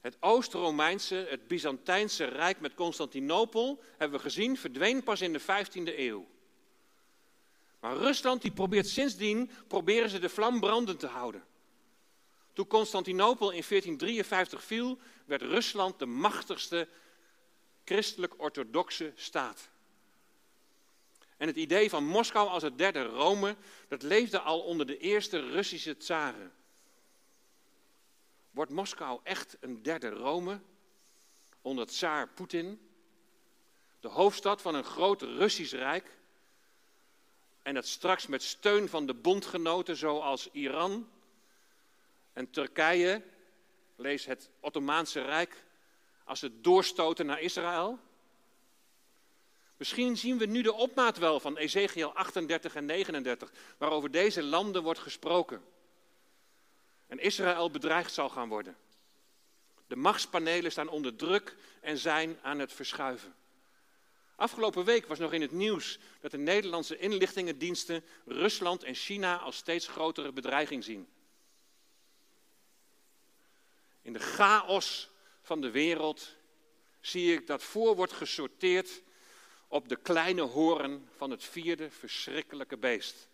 Het 0.00 0.16
Oost-Romeinse, 0.20 1.26
het 1.28 1.48
Byzantijnse 1.48 2.24
Rijk 2.24 2.60
met 2.60 2.74
Constantinopel, 2.74 3.82
hebben 3.96 4.18
we 4.18 4.24
gezien, 4.24 4.56
verdween 4.56 5.02
pas 5.02 5.20
in 5.20 5.32
de 5.32 5.40
15e 5.40 5.98
eeuw. 5.98 6.26
Maar 7.80 7.96
Rusland 7.96 8.42
die 8.42 8.52
probeert 8.52 8.88
sindsdien 8.88 9.50
proberen 9.68 10.10
ze 10.10 10.18
de 10.18 10.28
vlam 10.28 10.60
brandend 10.60 11.00
te 11.00 11.06
houden. 11.06 11.44
Toen 12.52 12.66
Constantinopel 12.66 13.50
in 13.50 13.64
1453 13.68 14.64
viel, 14.64 14.98
werd 15.24 15.42
Rusland 15.42 15.98
de 15.98 16.06
machtigste 16.06 16.88
christelijk-orthodoxe 17.84 19.12
staat. 19.14 19.68
En 21.36 21.46
het 21.46 21.56
idee 21.56 21.90
van 21.90 22.04
Moskou 22.04 22.48
als 22.48 22.62
het 22.62 22.78
derde 22.78 23.02
Rome, 23.02 23.56
dat 23.88 24.02
leefde 24.02 24.40
al 24.40 24.60
onder 24.60 24.86
de 24.86 24.98
eerste 24.98 25.40
Russische 25.40 25.96
tsaren. 25.96 26.52
Wordt 28.50 28.70
Moskou 28.70 29.20
echt 29.22 29.56
een 29.60 29.82
derde 29.82 30.08
Rome 30.08 30.60
onder 31.62 31.86
tsaar 31.86 32.28
Poetin? 32.28 32.88
De 34.00 34.08
hoofdstad 34.08 34.62
van 34.62 34.74
een 34.74 34.84
groot 34.84 35.22
Russisch 35.22 35.72
rijk? 35.72 36.18
En 37.62 37.74
dat 37.74 37.86
straks 37.86 38.26
met 38.26 38.42
steun 38.42 38.88
van 38.88 39.06
de 39.06 39.14
bondgenoten 39.14 39.96
zoals 39.96 40.50
Iran 40.52 41.08
en 42.32 42.50
Turkije, 42.50 43.22
lees 43.96 44.24
het 44.24 44.50
Ottomaanse 44.60 45.20
Rijk, 45.20 45.64
als 46.24 46.40
het 46.40 46.64
doorstoten 46.64 47.26
naar 47.26 47.40
Israël. 47.40 47.98
Misschien 49.84 50.16
zien 50.16 50.38
we 50.38 50.46
nu 50.46 50.62
de 50.62 50.72
opmaat 50.72 51.18
wel 51.18 51.40
van 51.40 51.56
Ezekiel 51.56 52.12
38 52.14 52.74
en 52.74 52.84
39, 52.84 53.52
waarover 53.78 54.10
deze 54.10 54.42
landen 54.42 54.82
wordt 54.82 55.00
gesproken. 55.00 55.64
En 57.06 57.18
Israël 57.18 57.70
bedreigd 57.70 58.12
zal 58.12 58.28
gaan 58.28 58.48
worden. 58.48 58.76
De 59.86 59.96
machtspanelen 59.96 60.70
staan 60.70 60.88
onder 60.88 61.16
druk 61.16 61.56
en 61.80 61.98
zijn 61.98 62.38
aan 62.42 62.58
het 62.58 62.72
verschuiven. 62.72 63.34
Afgelopen 64.36 64.84
week 64.84 65.06
was 65.06 65.18
nog 65.18 65.32
in 65.32 65.40
het 65.40 65.52
nieuws 65.52 65.98
dat 66.20 66.30
de 66.30 66.38
Nederlandse 66.38 66.98
inlichtingendiensten 66.98 68.04
Rusland 68.26 68.82
en 68.82 68.94
China 68.94 69.36
als 69.36 69.56
steeds 69.56 69.88
grotere 69.88 70.32
bedreiging 70.32 70.84
zien. 70.84 71.08
In 74.02 74.12
de 74.12 74.20
chaos 74.20 75.10
van 75.42 75.60
de 75.60 75.70
wereld 75.70 76.36
zie 77.00 77.34
ik 77.34 77.46
dat 77.46 77.62
voor 77.62 77.96
wordt 77.96 78.12
gesorteerd 78.12 79.02
op 79.74 79.88
de 79.88 79.96
kleine 79.96 80.42
horen 80.42 81.08
van 81.16 81.30
het 81.30 81.44
vierde 81.44 81.90
verschrikkelijke 81.90 82.76
beest. 82.76 83.28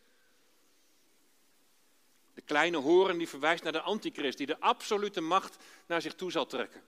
De 2.34 2.40
kleine 2.40 2.76
horen 2.76 3.18
die 3.18 3.28
verwijst 3.28 3.62
naar 3.62 3.72
de 3.72 3.80
antichrist, 3.80 4.38
die 4.38 4.46
de 4.46 4.60
absolute 4.60 5.20
macht 5.20 5.56
naar 5.86 6.02
zich 6.02 6.14
toe 6.14 6.30
zal 6.30 6.46
trekken. 6.46 6.80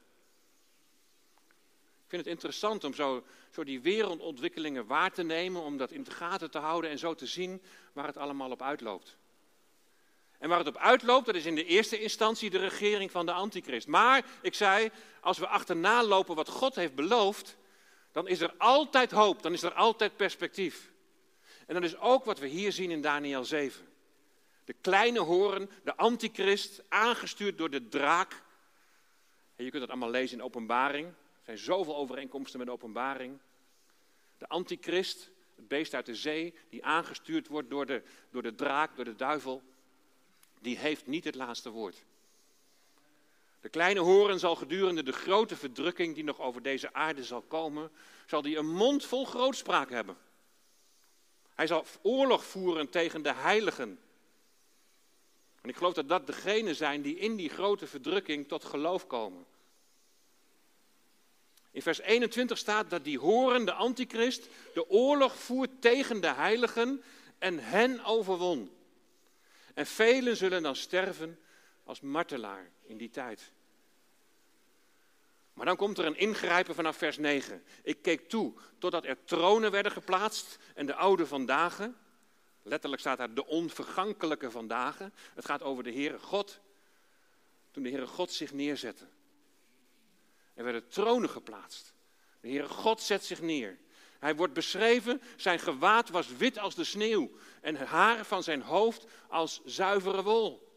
Ik 2.04 2.08
vind 2.08 2.22
het 2.22 2.32
interessant 2.32 2.84
om 2.84 2.94
zo, 2.94 3.24
zo 3.50 3.64
die 3.64 3.80
wereldontwikkelingen 3.80 4.86
waar 4.86 5.12
te 5.12 5.22
nemen, 5.22 5.62
om 5.62 5.76
dat 5.76 5.90
in 5.90 6.02
de 6.02 6.10
gaten 6.10 6.50
te 6.50 6.58
houden 6.58 6.90
en 6.90 6.98
zo 6.98 7.14
te 7.14 7.26
zien 7.26 7.62
waar 7.92 8.06
het 8.06 8.16
allemaal 8.16 8.50
op 8.50 8.62
uitloopt. 8.62 9.16
En 10.38 10.48
waar 10.48 10.58
het 10.58 10.68
op 10.68 10.76
uitloopt, 10.76 11.26
dat 11.26 11.34
is 11.34 11.46
in 11.46 11.54
de 11.54 11.64
eerste 11.64 12.00
instantie 12.00 12.50
de 12.50 12.58
regering 12.58 13.10
van 13.10 13.26
de 13.26 13.32
antichrist. 13.32 13.86
Maar, 13.86 14.24
ik 14.42 14.54
zei, 14.54 14.90
als 15.20 15.38
we 15.38 15.46
achterna 15.46 16.04
lopen 16.04 16.34
wat 16.34 16.48
God 16.48 16.74
heeft 16.74 16.94
beloofd, 16.94 17.56
dan 18.12 18.29
is 18.29 18.40
er 18.40 18.55
altijd 18.59 19.11
hoop, 19.11 19.42
dan 19.42 19.53
is 19.53 19.62
er 19.62 19.72
altijd 19.72 20.16
perspectief. 20.16 20.92
En 21.66 21.75
dat 21.75 21.83
is 21.83 21.96
ook 21.96 22.25
wat 22.25 22.38
we 22.38 22.46
hier 22.46 22.72
zien 22.72 22.90
in 22.90 23.01
Daniel 23.01 23.44
7. 23.44 23.87
De 24.64 24.75
kleine 24.81 25.20
horen, 25.20 25.70
de 25.85 25.96
antichrist, 25.96 26.83
aangestuurd 26.88 27.59
door 27.59 27.70
de 27.70 27.88
draak. 27.88 28.42
En 29.57 29.64
je 29.64 29.70
kunt 29.70 29.83
dat 29.83 29.90
allemaal 29.90 30.11
lezen 30.11 30.38
in 30.38 30.44
openbaring. 30.44 31.07
Er 31.09 31.14
zijn 31.44 31.59
zoveel 31.59 31.96
overeenkomsten 31.96 32.59
met 32.59 32.68
openbaring. 32.68 33.38
De 34.38 34.48
antichrist, 34.48 35.31
het 35.55 35.68
beest 35.68 35.94
uit 35.94 36.07
de 36.07 36.14
zee, 36.14 36.55
die 36.68 36.85
aangestuurd 36.85 37.48
wordt 37.48 37.70
door 37.70 37.87
de, 37.87 38.03
door 38.31 38.42
de 38.42 38.55
draak, 38.55 38.96
door 38.96 39.05
de 39.05 39.16
duivel, 39.16 39.62
die 40.61 40.79
heeft 40.79 41.07
niet 41.07 41.25
het 41.25 41.35
laatste 41.35 41.70
woord. 41.70 42.05
De 43.62 43.68
kleine 43.68 44.01
horen 44.01 44.38
zal 44.38 44.57
gedurende 44.57 45.03
de 45.03 45.12
grote 45.12 45.57
verdrukking 45.57 46.14
die 46.14 46.25
nog 46.25 46.40
over 46.40 46.62
deze 46.62 46.92
aarde 46.92 47.25
zal 47.25 47.42
komen, 47.42 47.90
zal 48.27 48.42
die 48.42 48.57
een 48.57 48.70
mond 48.70 49.05
vol 49.05 49.25
grootspraak 49.25 49.90
hebben. 49.90 50.16
Hij 51.55 51.66
zal 51.66 51.87
oorlog 52.03 52.44
voeren 52.44 52.88
tegen 52.88 53.22
de 53.22 53.33
heiligen. 53.33 54.01
En 55.61 55.68
ik 55.68 55.77
geloof 55.77 55.94
dat 55.94 56.09
dat 56.09 56.27
degenen 56.27 56.75
zijn 56.75 57.03
die 57.03 57.18
in 57.18 57.37
die 57.37 57.48
grote 57.48 57.87
verdrukking 57.87 58.48
tot 58.48 58.64
geloof 58.64 59.07
komen. 59.07 59.46
In 61.70 61.83
vers 61.83 62.01
21 62.01 62.59
staat 62.59 62.90
dat 62.90 63.05
die 63.05 63.18
horen, 63.18 63.64
de 63.64 63.72
antichrist, 63.72 64.48
de 64.75 64.90
oorlog 64.90 65.37
voert 65.37 65.70
tegen 65.81 66.20
de 66.20 66.33
heiligen 66.33 67.03
en 67.38 67.59
hen 67.59 68.05
overwon. 68.05 68.70
En 69.75 69.87
velen 69.87 70.37
zullen 70.37 70.62
dan 70.62 70.77
sterven 70.77 71.38
als 71.84 72.00
martelaar 72.00 72.70
in 72.82 72.96
die 72.96 73.10
tijd. 73.10 73.52
Maar 75.52 75.66
dan 75.66 75.76
komt 75.76 75.98
er 75.98 76.06
een 76.06 76.16
ingrijpen 76.16 76.74
vanaf 76.74 76.96
vers 76.96 77.18
9. 77.18 77.64
Ik 77.82 78.02
keek 78.02 78.28
toe 78.28 78.54
totdat 78.78 79.04
er 79.04 79.24
tronen 79.24 79.70
werden 79.70 79.92
geplaatst 79.92 80.58
en 80.74 80.86
de 80.86 80.94
oude 80.94 81.26
vandaag. 81.26 81.88
Letterlijk 82.62 83.00
staat 83.00 83.18
daar 83.18 83.34
de 83.34 83.46
onvergankelijke 83.46 84.50
vandaag. 84.50 84.98
Het 85.34 85.44
gaat 85.44 85.62
over 85.62 85.84
de 85.84 85.92
Heere 85.92 86.18
God. 86.18 86.60
Toen 87.70 87.82
de 87.82 87.88
Heere 87.88 88.06
God 88.06 88.32
zich 88.32 88.52
neerzette. 88.52 89.08
Er 90.54 90.64
werden 90.64 90.88
tronen 90.88 91.30
geplaatst. 91.30 91.94
De 92.40 92.48
Heere 92.48 92.68
God 92.68 93.00
zet 93.00 93.24
zich 93.24 93.40
neer. 93.40 93.78
Hij 94.18 94.36
wordt 94.36 94.52
beschreven, 94.52 95.22
zijn 95.36 95.58
gewaad 95.58 96.08
was 96.08 96.36
wit 96.36 96.58
als 96.58 96.74
de 96.74 96.84
sneeuw 96.84 97.30
en 97.60 97.76
het 97.76 97.88
haar 97.88 98.24
van 98.24 98.42
zijn 98.42 98.62
hoofd 98.62 99.06
als 99.28 99.60
zuivere 99.64 100.22
wol. 100.22 100.71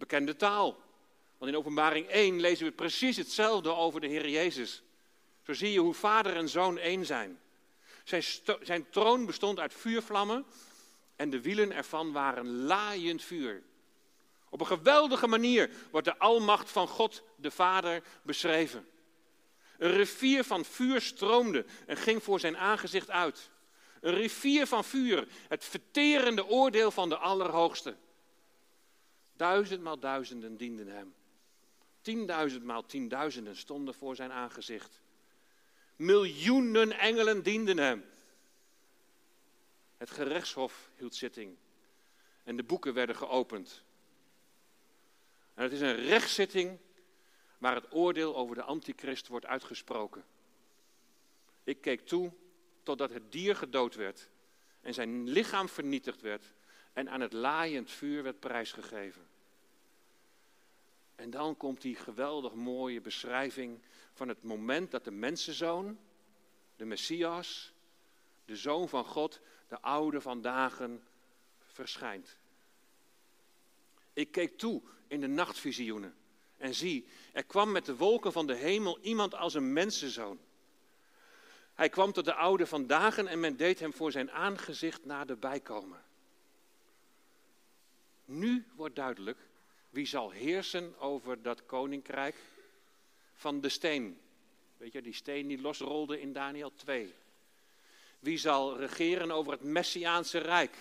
Bekende 0.00 0.36
taal. 0.36 0.76
Want 1.38 1.50
in 1.50 1.58
Openbaring 1.58 2.08
1 2.08 2.40
lezen 2.40 2.66
we 2.66 2.72
precies 2.72 3.16
hetzelfde 3.16 3.74
over 3.74 4.00
de 4.00 4.06
Heer 4.06 4.28
Jezus. 4.28 4.82
Zo 5.42 5.52
zie 5.52 5.72
je 5.72 5.78
hoe 5.78 5.94
vader 5.94 6.36
en 6.36 6.48
zoon 6.48 6.78
één 6.78 7.06
zijn. 7.06 7.40
Zijn, 8.04 8.22
zijn 8.62 8.90
troon 8.90 9.26
bestond 9.26 9.58
uit 9.58 9.74
vuurvlammen 9.74 10.46
en 11.16 11.30
de 11.30 11.40
wielen 11.40 11.72
ervan 11.72 12.12
waren 12.12 12.56
laaiend 12.56 13.22
vuur. 13.22 13.62
Op 14.48 14.60
een 14.60 14.66
geweldige 14.66 15.26
manier 15.26 15.70
wordt 15.90 16.06
de 16.06 16.18
almacht 16.18 16.70
van 16.70 16.88
God 16.88 17.22
de 17.36 17.50
Vader 17.50 18.02
beschreven. 18.22 18.88
Een 19.78 19.92
rivier 19.92 20.44
van 20.44 20.64
vuur 20.64 21.00
stroomde 21.00 21.64
en 21.86 21.96
ging 21.96 22.22
voor 22.22 22.40
zijn 22.40 22.56
aangezicht 22.56 23.10
uit. 23.10 23.50
Een 24.00 24.14
rivier 24.14 24.66
van 24.66 24.84
vuur, 24.84 25.28
het 25.48 25.64
verterende 25.64 26.46
oordeel 26.46 26.90
van 26.90 27.08
de 27.08 27.16
Allerhoogste. 27.16 27.96
Duizendmaal 29.40 29.98
duizenden 29.98 30.56
dienden 30.56 30.86
hem. 30.88 31.14
Tienduizendmaal 32.00 32.86
tienduizenden 32.86 33.56
stonden 33.56 33.94
voor 33.94 34.16
zijn 34.16 34.32
aangezicht. 34.32 35.00
Miljoenen 35.96 36.98
engelen 36.98 37.42
dienden 37.42 37.78
hem. 37.78 38.04
Het 39.96 40.10
gerechtshof 40.10 40.90
hield 40.96 41.14
zitting 41.14 41.56
en 42.44 42.56
de 42.56 42.62
boeken 42.62 42.94
werden 42.94 43.16
geopend. 43.16 43.84
En 45.54 45.62
het 45.62 45.72
is 45.72 45.80
een 45.80 45.96
rechtszitting 45.96 46.78
waar 47.58 47.74
het 47.74 47.92
oordeel 47.92 48.36
over 48.36 48.54
de 48.54 48.62
antichrist 48.62 49.26
wordt 49.26 49.46
uitgesproken. 49.46 50.24
Ik 51.64 51.80
keek 51.80 52.06
toe 52.06 52.32
totdat 52.82 53.10
het 53.10 53.32
dier 53.32 53.56
gedood 53.56 53.94
werd 53.94 54.30
en 54.80 54.94
zijn 54.94 55.28
lichaam 55.28 55.68
vernietigd 55.68 56.20
werd 56.20 56.52
en 56.92 57.08
aan 57.10 57.20
het 57.20 57.32
laaiend 57.32 57.90
vuur 57.90 58.22
werd 58.22 58.40
prijsgegeven. 58.40 59.29
En 61.20 61.30
dan 61.30 61.56
komt 61.56 61.80
die 61.80 61.96
geweldig 61.96 62.54
mooie 62.54 63.00
beschrijving 63.00 63.80
van 64.12 64.28
het 64.28 64.42
moment 64.42 64.90
dat 64.90 65.04
de 65.04 65.10
mensenzoon, 65.10 65.98
de 66.76 66.84
Messias, 66.84 67.72
de 68.44 68.56
zoon 68.56 68.88
van 68.88 69.04
God, 69.04 69.40
de 69.68 69.80
oude 69.80 70.20
van 70.20 70.40
dagen, 70.40 71.02
verschijnt. 71.58 72.36
Ik 74.12 74.30
keek 74.32 74.58
toe 74.58 74.82
in 75.06 75.20
de 75.20 75.26
nachtvisioenen 75.26 76.14
en 76.56 76.74
zie, 76.74 77.06
er 77.32 77.44
kwam 77.44 77.72
met 77.72 77.84
de 77.84 77.96
wolken 77.96 78.32
van 78.32 78.46
de 78.46 78.54
hemel 78.54 78.98
iemand 79.00 79.34
als 79.34 79.54
een 79.54 79.72
mensenzoon. 79.72 80.38
Hij 81.74 81.88
kwam 81.88 82.12
tot 82.12 82.24
de 82.24 82.34
oude 82.34 82.66
van 82.66 82.86
dagen 82.86 83.26
en 83.26 83.40
men 83.40 83.56
deed 83.56 83.80
hem 83.80 83.92
voor 83.92 84.12
zijn 84.12 84.30
aangezicht 84.30 85.04
naderbij 85.04 85.60
komen. 85.60 86.04
Nu 88.24 88.66
wordt 88.74 88.96
duidelijk 88.96 89.49
wie 89.90 90.06
zal 90.06 90.30
heersen 90.30 90.94
over 90.98 91.42
dat 91.42 91.66
koninkrijk 91.66 92.36
van 93.34 93.60
de 93.60 93.68
steen. 93.68 94.20
Weet 94.76 94.92
je, 94.92 95.02
die 95.02 95.14
steen 95.14 95.46
die 95.46 95.60
losrolde 95.60 96.20
in 96.20 96.32
Daniel 96.32 96.72
2. 96.76 97.14
Wie 98.18 98.38
zal 98.38 98.78
regeren 98.78 99.30
over 99.30 99.52
het 99.52 99.62
Messiaanse 99.62 100.38
Rijk, 100.38 100.76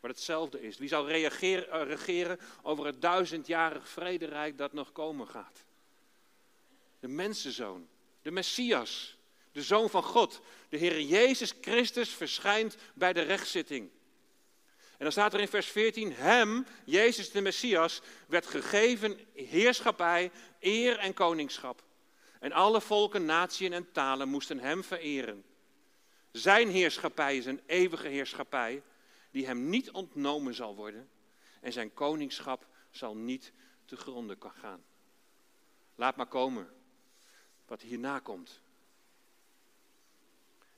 wat 0.00 0.10
hetzelfde 0.10 0.62
is. 0.62 0.78
Wie 0.78 0.88
zal 0.88 1.08
reageren, 1.08 1.70
eh, 1.70 1.86
regeren 1.86 2.38
over 2.62 2.86
het 2.86 3.00
duizendjarig 3.00 3.88
vrederijk 3.88 4.58
dat 4.58 4.72
nog 4.72 4.92
komen 4.92 5.28
gaat. 5.28 5.64
De 7.00 7.08
mensenzoon, 7.08 7.88
de 8.22 8.30
Messias, 8.30 9.16
de 9.52 9.62
Zoon 9.62 9.90
van 9.90 10.02
God, 10.02 10.40
de 10.68 10.76
Heer 10.76 11.00
Jezus 11.00 11.54
Christus 11.60 12.10
verschijnt 12.10 12.76
bij 12.94 13.12
de 13.12 13.22
rechtszitting. 13.22 13.90
En 14.98 15.04
dan 15.04 15.12
staat 15.12 15.34
er 15.34 15.40
in 15.40 15.48
vers 15.48 15.66
14, 15.66 16.12
hem, 16.12 16.66
Jezus 16.84 17.30
de 17.30 17.40
Messias, 17.40 18.02
werd 18.26 18.46
gegeven 18.46 19.18
heerschappij, 19.34 20.30
eer 20.60 20.98
en 20.98 21.14
koningschap. 21.14 21.82
En 22.40 22.52
alle 22.52 22.80
volken, 22.80 23.24
natieën 23.24 23.72
en 23.72 23.92
talen 23.92 24.28
moesten 24.28 24.58
hem 24.58 24.84
vereren. 24.84 25.44
Zijn 26.30 26.68
heerschappij 26.68 27.36
is 27.36 27.46
een 27.46 27.60
eeuwige 27.66 28.08
heerschappij 28.08 28.82
die 29.30 29.46
hem 29.46 29.68
niet 29.68 29.90
ontnomen 29.90 30.54
zal 30.54 30.76
worden. 30.76 31.08
En 31.60 31.72
zijn 31.72 31.94
koningschap 31.94 32.66
zal 32.90 33.16
niet 33.16 33.52
te 33.84 33.96
gronden 33.96 34.36
gaan. 34.40 34.84
Laat 35.94 36.16
maar 36.16 36.26
komen 36.26 36.68
wat 37.66 37.82
hierna 37.82 38.18
komt. 38.18 38.60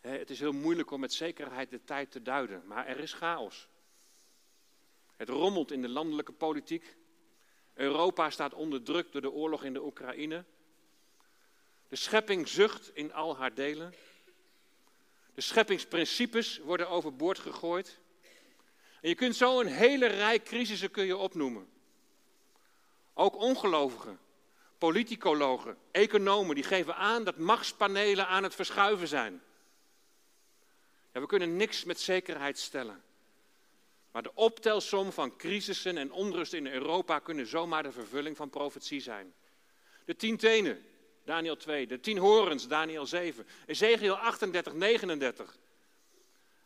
Het 0.00 0.30
is 0.30 0.40
heel 0.40 0.52
moeilijk 0.52 0.90
om 0.90 1.00
met 1.00 1.12
zekerheid 1.12 1.70
de 1.70 1.84
tijd 1.84 2.10
te 2.10 2.22
duiden, 2.22 2.66
maar 2.66 2.86
er 2.86 2.98
is 2.98 3.12
chaos. 3.12 3.68
Het 5.20 5.28
rommelt 5.28 5.70
in 5.70 5.82
de 5.82 5.88
landelijke 5.88 6.32
politiek. 6.32 6.96
Europa 7.74 8.30
staat 8.30 8.54
onder 8.54 8.82
druk 8.82 9.12
door 9.12 9.20
de 9.20 9.30
oorlog 9.30 9.64
in 9.64 9.72
de 9.72 9.84
Oekraïne. 9.84 10.44
De 11.88 11.96
schepping 11.96 12.48
zucht 12.48 12.90
in 12.94 13.12
al 13.12 13.36
haar 13.36 13.54
delen. 13.54 13.94
De 15.34 15.40
scheppingsprincipes 15.40 16.58
worden 16.58 16.88
overboord 16.88 17.38
gegooid. 17.38 18.00
En 19.00 19.08
je 19.08 19.14
kunt 19.14 19.36
zo 19.36 19.60
een 19.60 19.66
hele 19.66 20.06
rij 20.06 20.42
crisissen 20.42 20.90
kun 20.90 21.04
je 21.04 21.16
opnoemen. 21.16 21.68
Ook 23.14 23.36
ongelovigen, 23.36 24.18
politicologen, 24.78 25.78
economen, 25.90 26.54
die 26.54 26.64
geven 26.64 26.96
aan 26.96 27.24
dat 27.24 27.36
machtspanelen 27.36 28.26
aan 28.26 28.42
het 28.42 28.54
verschuiven 28.54 29.08
zijn. 29.08 29.42
Ja, 31.12 31.20
we 31.20 31.26
kunnen 31.26 31.56
niks 31.56 31.84
met 31.84 32.00
zekerheid 32.00 32.58
stellen. 32.58 33.08
Maar 34.12 34.22
de 34.22 34.34
optelsom 34.34 35.12
van 35.12 35.36
crisissen 35.36 35.96
en 35.96 36.12
onrust 36.12 36.52
in 36.52 36.66
Europa 36.66 37.18
kunnen 37.18 37.46
zomaar 37.46 37.82
de 37.82 37.92
vervulling 37.92 38.36
van 38.36 38.50
profetie 38.50 39.00
zijn. 39.00 39.34
De 40.04 40.16
tien 40.16 40.36
tenen, 40.36 40.84
Daniel 41.24 41.56
2. 41.56 41.86
De 41.86 42.00
tien 42.00 42.18
horens, 42.18 42.68
Daniel 42.68 43.06
7. 43.06 43.46
Ezekiel 43.66 44.14
38, 44.14 44.72
39. 44.74 45.58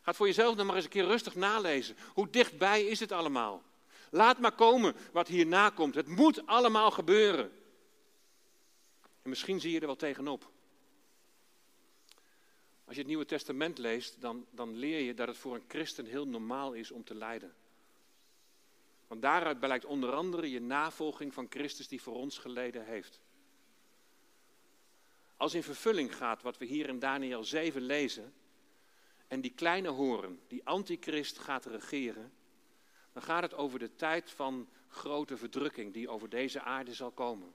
Gaat 0.01 0.15
voor 0.15 0.27
jezelf 0.27 0.55
dan 0.55 0.65
maar 0.65 0.75
eens 0.75 0.83
een 0.83 0.91
keer 0.91 1.05
rustig 1.05 1.35
nalezen. 1.35 1.95
Hoe 2.13 2.29
dichtbij 2.29 2.83
is 2.83 2.99
het 2.99 3.11
allemaal? 3.11 3.63
Laat 4.09 4.39
maar 4.39 4.51
komen 4.51 4.95
wat 5.11 5.27
hierna 5.27 5.69
komt. 5.69 5.95
Het 5.95 6.07
moet 6.07 6.47
allemaal 6.47 6.91
gebeuren. 6.91 7.51
En 9.21 9.29
misschien 9.29 9.59
zie 9.59 9.71
je 9.71 9.79
er 9.79 9.85
wel 9.85 9.95
tegenop. 9.95 10.51
Als 12.85 12.95
je 12.95 13.01
het 13.01 13.07
Nieuwe 13.07 13.25
Testament 13.25 13.77
leest, 13.77 14.21
dan, 14.21 14.45
dan 14.51 14.75
leer 14.75 14.99
je 14.99 15.13
dat 15.13 15.27
het 15.27 15.37
voor 15.37 15.55
een 15.55 15.65
christen 15.67 16.05
heel 16.05 16.27
normaal 16.27 16.73
is 16.73 16.91
om 16.91 17.03
te 17.03 17.15
lijden. 17.15 17.55
Want 19.07 19.21
daaruit 19.21 19.59
blijkt 19.59 19.85
onder 19.85 20.11
andere 20.13 20.51
je 20.51 20.61
navolging 20.61 21.33
van 21.33 21.47
Christus 21.49 21.87
die 21.87 22.01
voor 22.01 22.15
ons 22.15 22.37
geleden 22.37 22.85
heeft. 22.85 23.21
Als 25.37 25.53
in 25.53 25.63
vervulling 25.63 26.15
gaat 26.15 26.41
wat 26.41 26.57
we 26.57 26.65
hier 26.65 26.87
in 26.87 26.99
Daniel 26.99 27.43
7 27.43 27.81
lezen, 27.81 28.33
en 29.27 29.41
die 29.41 29.53
kleine 29.53 29.89
horen, 29.89 30.39
die 30.47 30.65
antichrist 30.65 31.37
gaat 31.39 31.65
regeren, 31.65 32.33
dan 33.13 33.23
gaat 33.23 33.41
het 33.41 33.53
over 33.53 33.79
de 33.79 33.95
tijd 33.95 34.31
van 34.31 34.69
grote 34.87 35.37
verdrukking 35.37 35.93
die 35.93 36.09
over 36.09 36.29
deze 36.29 36.61
aarde 36.61 36.93
zal 36.93 37.11
komen. 37.11 37.53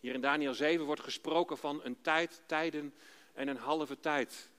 Hier 0.00 0.14
in 0.14 0.20
Daniel 0.20 0.54
7 0.54 0.86
wordt 0.86 1.02
gesproken 1.02 1.58
van 1.58 1.80
een 1.84 2.00
tijd, 2.00 2.42
tijden 2.46 2.94
en 3.38 3.48
een 3.48 3.56
halve 3.56 4.00
tijd. 4.00 4.50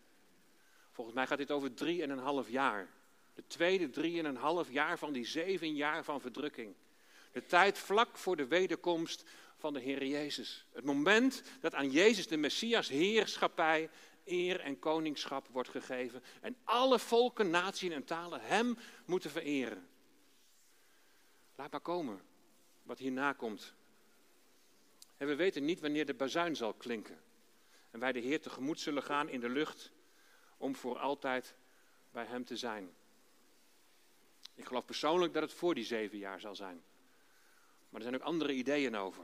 Volgens 0.91 1.15
mij 1.15 1.27
gaat 1.27 1.37
dit 1.37 1.51
over 1.51 1.73
drie 1.73 2.01
en 2.01 2.09
een 2.09 2.19
half 2.19 2.49
jaar. 2.49 2.89
De 3.33 3.43
tweede 3.47 3.89
drie 3.89 4.19
en 4.19 4.25
een 4.25 4.35
half 4.35 4.71
jaar 4.71 4.97
van 4.97 5.13
die 5.13 5.25
zeven 5.25 5.75
jaar 5.75 6.03
van 6.03 6.21
verdrukking. 6.21 6.75
De 7.31 7.45
tijd 7.45 7.77
vlak 7.77 8.17
voor 8.17 8.35
de 8.35 8.47
wederkomst 8.47 9.23
van 9.57 9.73
de 9.73 9.79
Heer 9.79 10.05
Jezus. 10.05 10.65
Het 10.71 10.83
moment 10.83 11.43
dat 11.61 11.73
aan 11.73 11.91
Jezus 11.91 12.27
de 12.27 12.37
Messias 12.37 12.87
heerschappij, 12.87 13.89
eer 14.25 14.59
en 14.59 14.79
koningschap 14.79 15.47
wordt 15.47 15.69
gegeven. 15.69 16.23
En 16.41 16.55
alle 16.63 16.99
volken, 16.99 17.49
naties 17.49 17.91
en 17.91 18.03
talen 18.03 18.41
Hem 18.41 18.77
moeten 19.05 19.31
vereren. 19.31 19.87
Laat 21.55 21.71
maar 21.71 21.79
komen 21.79 22.21
wat 22.83 22.97
hierna 22.97 23.33
komt. 23.33 23.73
En 25.17 25.27
we 25.27 25.35
weten 25.35 25.65
niet 25.65 25.79
wanneer 25.79 26.05
de 26.05 26.13
bazuin 26.13 26.55
zal 26.55 26.73
klinken. 26.73 27.19
En 27.91 27.99
wij 27.99 28.11
de 28.11 28.19
Heer 28.19 28.41
tegemoet 28.41 28.79
zullen 28.79 29.03
gaan 29.03 29.29
in 29.29 29.39
de 29.39 29.49
lucht 29.49 29.91
om 30.57 30.75
voor 30.75 30.97
altijd 30.97 31.55
bij 32.11 32.25
Hem 32.25 32.45
te 32.45 32.57
zijn. 32.57 32.93
Ik 34.55 34.65
geloof 34.65 34.85
persoonlijk 34.85 35.33
dat 35.33 35.43
het 35.43 35.53
voor 35.53 35.75
die 35.75 35.83
zeven 35.83 36.17
jaar 36.17 36.39
zal 36.39 36.55
zijn. 36.55 36.83
Maar 37.89 38.01
er 38.01 38.07
zijn 38.07 38.15
ook 38.15 38.27
andere 38.27 38.53
ideeën 38.53 38.95
over. 38.95 39.23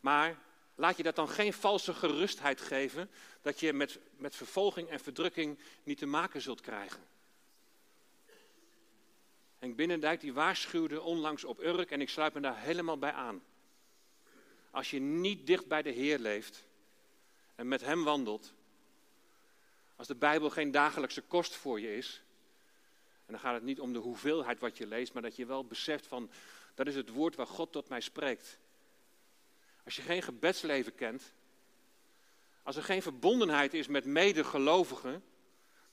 Maar 0.00 0.38
laat 0.74 0.96
je 0.96 1.02
dat 1.02 1.16
dan 1.16 1.28
geen 1.28 1.52
valse 1.52 1.94
gerustheid 1.94 2.60
geven 2.60 3.10
dat 3.42 3.60
je 3.60 3.72
met, 3.72 3.98
met 4.16 4.36
vervolging 4.36 4.88
en 4.88 5.00
verdrukking 5.00 5.58
niet 5.82 5.98
te 5.98 6.06
maken 6.06 6.40
zult 6.40 6.60
krijgen. 6.60 7.02
Henk 9.58 9.76
Binnendijk 9.76 10.20
die 10.20 10.32
waarschuwde 10.32 11.02
onlangs 11.02 11.44
op 11.44 11.60
Urk 11.60 11.90
en 11.90 12.00
ik 12.00 12.08
sluit 12.08 12.34
me 12.34 12.40
daar 12.40 12.58
helemaal 12.58 12.98
bij 12.98 13.12
aan. 13.12 13.42
Als 14.70 14.90
je 14.90 15.00
niet 15.00 15.46
dicht 15.46 15.66
bij 15.66 15.82
de 15.82 15.90
Heer 15.90 16.18
leeft 16.18 16.66
en 17.56 17.68
met 17.68 17.80
Hem 17.80 18.04
wandelt, 18.04 18.52
als 19.96 20.06
de 20.06 20.14
Bijbel 20.14 20.50
geen 20.50 20.70
dagelijkse 20.70 21.22
kost 21.22 21.54
voor 21.54 21.80
je 21.80 21.96
is, 21.96 22.22
en 23.26 23.32
dan 23.32 23.40
gaat 23.40 23.54
het 23.54 23.62
niet 23.62 23.80
om 23.80 23.92
de 23.92 23.98
hoeveelheid 23.98 24.60
wat 24.60 24.76
je 24.76 24.86
leest, 24.86 25.12
maar 25.12 25.22
dat 25.22 25.36
je 25.36 25.46
wel 25.46 25.64
beseft 25.64 26.06
van, 26.06 26.30
dat 26.74 26.86
is 26.86 26.94
het 26.94 27.08
woord 27.08 27.36
waar 27.36 27.46
God 27.46 27.72
tot 27.72 27.88
mij 27.88 28.00
spreekt. 28.00 28.58
Als 29.84 29.96
je 29.96 30.02
geen 30.02 30.22
gebedsleven 30.22 30.94
kent, 30.94 31.32
als 32.62 32.76
er 32.76 32.82
geen 32.82 33.02
verbondenheid 33.02 33.74
is 33.74 33.86
met 33.86 34.04
medegelovigen, 34.04 35.24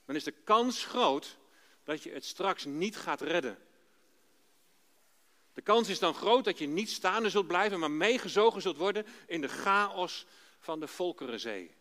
dan 0.05 0.15
is 0.15 0.23
de 0.23 0.33
kans 0.43 0.85
groot 0.85 1.37
dat 1.83 2.03
je 2.03 2.11
het 2.11 2.25
straks 2.25 2.65
niet 2.65 2.97
gaat 2.97 3.21
redden. 3.21 3.57
De 5.53 5.61
kans 5.61 5.89
is 5.89 5.99
dan 5.99 6.13
groot 6.13 6.43
dat 6.43 6.57
je 6.57 6.67
niet 6.67 6.89
staande 6.89 7.29
zult 7.29 7.47
blijven, 7.47 7.79
maar 7.79 7.91
meegezogen 7.91 8.61
zult 8.61 8.77
worden 8.77 9.05
in 9.27 9.41
de 9.41 9.47
chaos 9.47 10.25
van 10.63 10.79
de 10.79 10.87
Volkerenzee. 10.87 11.71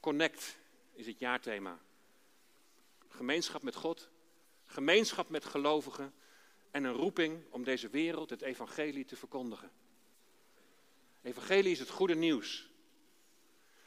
Connect 0.00 0.58
is 0.92 1.06
het 1.06 1.18
jaarthema. 1.18 1.78
Gemeenschap 3.08 3.62
met 3.62 3.74
God, 3.74 4.08
gemeenschap 4.64 5.28
met 5.28 5.44
gelovigen 5.44 6.14
en 6.70 6.84
een 6.84 6.92
roeping 6.92 7.44
om 7.50 7.64
deze 7.64 7.88
wereld 7.88 8.30
het 8.30 8.42
evangelie 8.42 9.04
te 9.04 9.16
verkondigen. 9.16 9.70
Evangelie 11.22 11.72
is 11.72 11.78
het 11.78 11.90
goede 11.90 12.14
nieuws. 12.14 12.68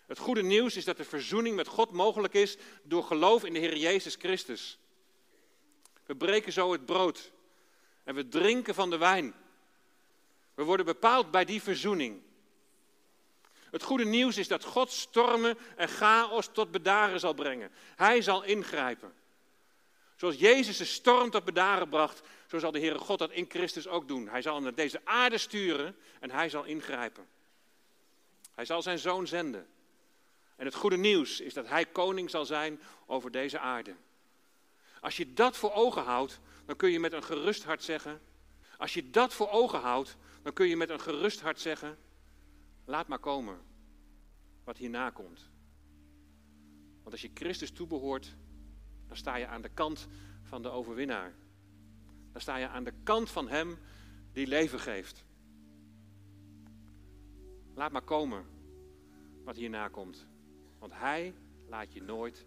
Het 0.06 0.18
goede 0.18 0.44
nieuws 0.44 0.76
is 0.76 0.86
dat 0.86 0.98
de 0.98 1.04
verzoening 1.04 1.56
met 1.56 1.68
God 1.68 1.92
mogelijk 1.92 2.34
is 2.34 2.58
door 2.84 3.04
geloof 3.04 3.44
in 3.44 3.54
de 3.54 3.60
Heer 3.60 3.78
Jezus 3.78 4.16
Christus. 4.16 4.80
We 6.06 6.16
breken 6.16 6.52
zo 6.52 6.72
het 6.72 6.86
brood 6.86 7.32
en 8.04 8.16
we 8.16 8.28
drinken 8.28 8.76
van 8.76 8.90
de 8.90 8.98
wijn. 8.98 9.34
We 10.54 10.64
worden 10.64 10.86
bepaald 10.86 11.32
bij 11.32 11.46
die 11.46 11.62
verzoening. 11.62 12.30
Het 13.72 13.84
goede 13.84 14.06
nieuws 14.06 14.38
is 14.38 14.48
dat 14.48 14.64
God 14.64 14.92
stormen 14.92 15.58
en 15.76 15.88
chaos 15.88 16.50
tot 16.52 16.72
bedaren 16.72 17.20
zal 17.20 17.34
brengen. 17.34 17.72
Hij 17.96 18.22
zal 18.22 18.44
ingrijpen. 18.44 19.14
Zoals 20.16 20.36
Jezus 20.36 20.78
de 20.78 20.86
storm 20.86 21.30
tot 21.30 21.44
bedaren 21.44 21.90
bracht, 21.90 22.22
zo 22.48 22.60
zal 22.60 22.72
de 22.72 22.80
Heere 22.80 22.98
God 22.98 23.20
dat 23.20 23.32
in 23.32 23.46
Christus 23.50 23.88
ook 23.88 24.08
doen. 24.08 24.28
Hij 24.28 24.42
zal 24.42 24.54
hem 24.54 24.64
naar 24.64 24.76
deze 24.76 25.02
aarde 25.04 25.38
sturen 25.38 25.96
en 26.20 26.32
hij 26.32 26.50
zal 26.50 26.64
ingrijpen. 26.64 27.28
Hij 28.54 28.66
zal 28.66 28.82
zijn 28.82 29.00
zoon 29.00 29.28
zenden. 29.28 29.68
En 30.56 30.66
het 30.66 30.76
goede 30.76 30.98
nieuws 30.98 31.40
is 31.40 31.54
dat 31.54 31.68
hij 31.68 31.86
koning 31.86 32.30
zal 32.30 32.46
zijn 32.46 32.82
over 33.06 33.32
deze 33.32 33.60
aarde. 33.60 33.96
Als 35.00 35.18
je 35.18 35.34
dat 35.34 35.58
voor 35.58 35.74
ogen 35.74 36.04
houdt, 36.04 36.40
dan 36.66 36.76
kun 36.76 36.92
je 36.92 37.00
met 37.00 37.14
een 37.14 37.24
gerust 37.24 37.64
hart 37.64 37.84
zeggen. 37.84 38.22
Als 38.78 38.94
je 38.94 39.10
dat 39.10 39.34
voor 39.34 39.50
ogen 39.50 39.80
houdt, 39.80 40.18
dan 40.44 40.54
kun 40.54 40.68
je 40.68 40.78
met 40.78 40.90
een 40.90 41.02
gerust 41.02 41.42
hart 41.42 41.60
zeggen: 41.60 41.98
laat 42.92 43.08
maar 43.08 43.20
komen 43.20 43.60
wat 44.64 44.78
hierna 44.78 45.10
komt. 45.10 45.50
Want 47.00 47.12
als 47.12 47.22
je 47.22 47.32
Christus 47.34 47.72
toebehoort, 47.72 48.36
dan 49.08 49.18
sta 49.18 49.36
je 49.36 49.48
aan 49.48 49.62
de 49.62 49.70
kant 49.70 50.08
van 50.42 50.62
de 50.62 50.70
overwinnaar. 50.70 51.34
Dan 52.32 52.42
sta 52.42 52.56
je 52.56 52.68
aan 52.68 52.84
de 52.84 52.94
kant 53.04 53.30
van 53.30 53.48
Hem 53.48 53.78
die 54.32 54.48
leven 54.48 54.80
geeft. 54.80 55.26
Laat 57.74 57.92
maar 57.92 58.02
komen 58.02 58.46
wat 59.44 59.56
hierna 59.56 59.88
komt. 59.88 60.28
Want 60.80 60.94
Hij 60.94 61.34
laat 61.68 61.94
je 61.94 62.02
nooit 62.02 62.46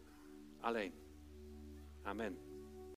alleen. 0.61 0.93
Amen. 2.03 2.54